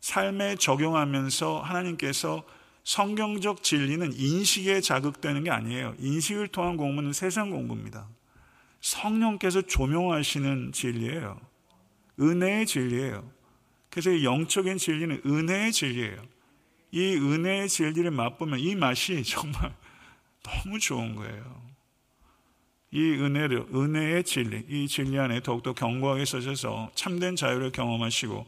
[0.00, 2.44] 삶에 적용하면서 하나님께서
[2.84, 5.94] 성경적 진리는 인식에 자극되는 게 아니에요.
[5.98, 8.08] 인식을 통한 공부는 세상 공부입니다.
[8.80, 11.51] 성령께서 조명하시는 진리예요.
[12.20, 13.30] 은혜의 진리예요.
[13.90, 16.16] 그래서 영적인 진리는 은혜의 진리예요.
[16.92, 19.74] 이 은혜의 진리를 맛보면 이 맛이 정말
[20.42, 21.62] 너무 좋은 거예요.
[22.90, 28.46] 이 은혜를, 은혜의 진리, 이 진리 안에 더욱더 견고하게 서셔서 참된 자유를 경험하시고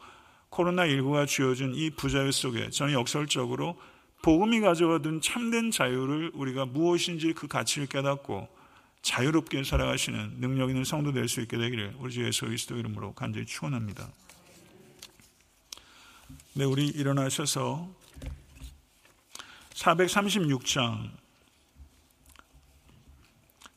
[0.50, 3.78] 코로나19가 주어진 이 부자유 속에 저는 역설적으로
[4.22, 8.48] 복음이 가져가둔 참된 자유를 우리가 무엇인지 그 가치를 깨닫고
[9.04, 13.44] 자유롭게 살아가시는 능력 있는 성도 될 수 있게 되기를 우리 주 예수 그리스도 이름으로 간절히
[13.44, 14.08] 축원합니다.
[16.54, 17.88] 네, 우리 일어나셔서
[19.74, 21.10] 436장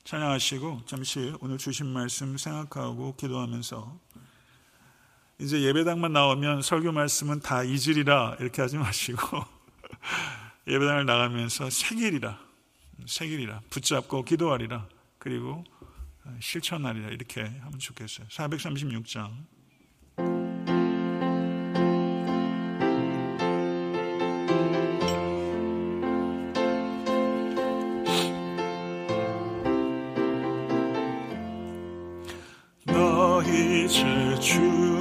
[0.05, 3.99] 찬양하시고 잠시 오늘 주신 말씀 생각하고 기도하면서
[5.39, 9.43] 이제 예배당만 나오면 설교 말씀은 다 이질이라 이렇게 하지 마시고
[10.67, 12.39] 예배당을 나가면서 생일이라
[13.05, 14.87] 생일이라 붙잡고 기도하리라
[15.19, 15.63] 그리고
[16.39, 18.27] 실천하리라 이렇게 하면 좋겠어요.
[18.27, 19.45] 436장
[34.39, 34.96] 천도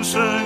[0.00, 0.39] 영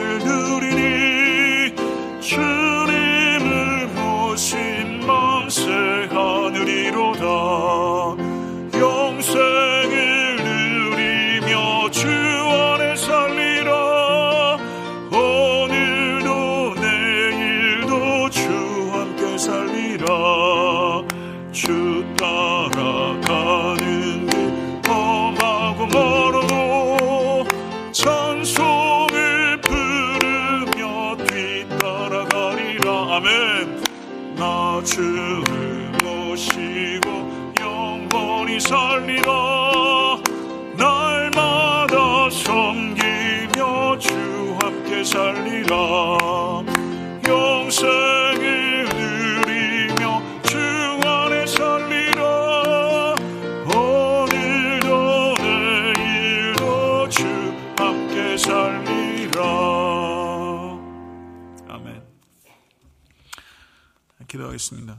[64.64, 64.96] 기도하겠습니다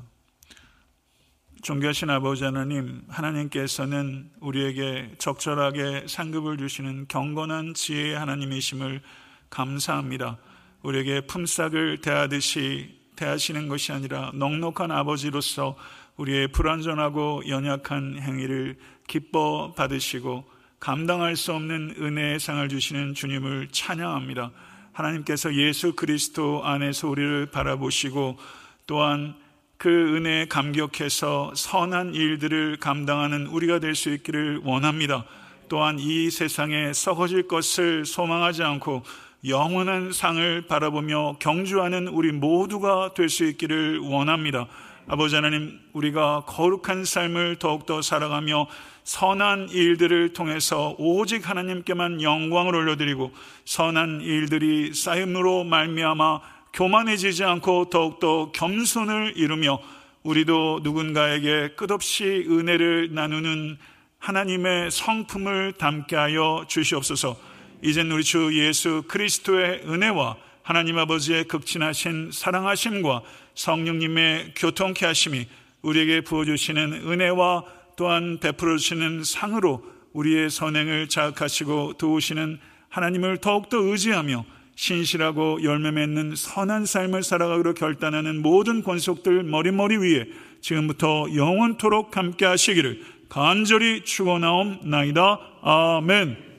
[1.63, 9.01] 존귀하신 아버지 하나님 하나님께서는 우리에게 적절하게 상급을 주시는 경건한 지혜의 하나님이심을
[9.49, 10.37] 감사합니다
[10.83, 15.75] 우리에게 품삯을 대하듯이 대하시는 것이 아니라 넉넉한 아버지로서
[16.17, 18.77] 우리의 불완전하고 연약한 행위를
[19.07, 20.45] 기뻐 받으시고
[20.79, 24.51] 감당할 수 없는 은혜의 상을 주시는 주님을 찬양합니다.
[24.91, 28.37] 하나님께서 예수 그리스도 안에서 우리를 바라보시고
[28.85, 29.35] 또한
[29.77, 35.25] 그 은혜에 감격해서 선한 일들을 감당하는 우리가 될 수 있기를 원합니다.
[35.67, 39.03] 또한 이 세상에 썩어질 것을 소망하지 않고
[39.47, 44.67] 영원한 상을 바라보며 경주하는 우리 모두가 될 수 있기를 원합니다.
[45.07, 48.67] 아버지 하나님, 우리가 거룩한 삶을 더욱더 살아가며
[49.03, 53.31] 선한 일들을 통해서 오직 하나님께만 영광을 올려드리고
[53.65, 56.39] 선한 일들이 쌓임으로 말미암아
[56.75, 59.79] 교만해지지 않고 더욱더 겸손을 이루며
[60.23, 63.77] 우리도 누군가에게 끝없이 은혜를 나누는
[64.19, 67.37] 하나님의 성품을 담게 하여 주시옵소서.
[67.81, 73.21] 이젠 우리 주 예수 그리스도의 은혜와 하나님 아버지의 극진하신 사랑하심과
[73.53, 75.47] 성령님의 교통케 하심이
[75.81, 77.63] 우리에게 부어주시는 은혜와
[77.95, 79.81] 또한 베풀어 주시는 상으로
[80.11, 84.43] 우리의 선행을 자극하시고 도우시는 하나님을 더욱더 의지하며
[84.75, 90.27] 신실하고 열매 맺는 선한 삶을 살아가기로 결단하는 모든 권속들 머리머리 위에
[90.61, 95.39] 지금부터 영원토록 함께 하시기를 간절히 축원하옵나이다.
[95.61, 96.54] 아멘.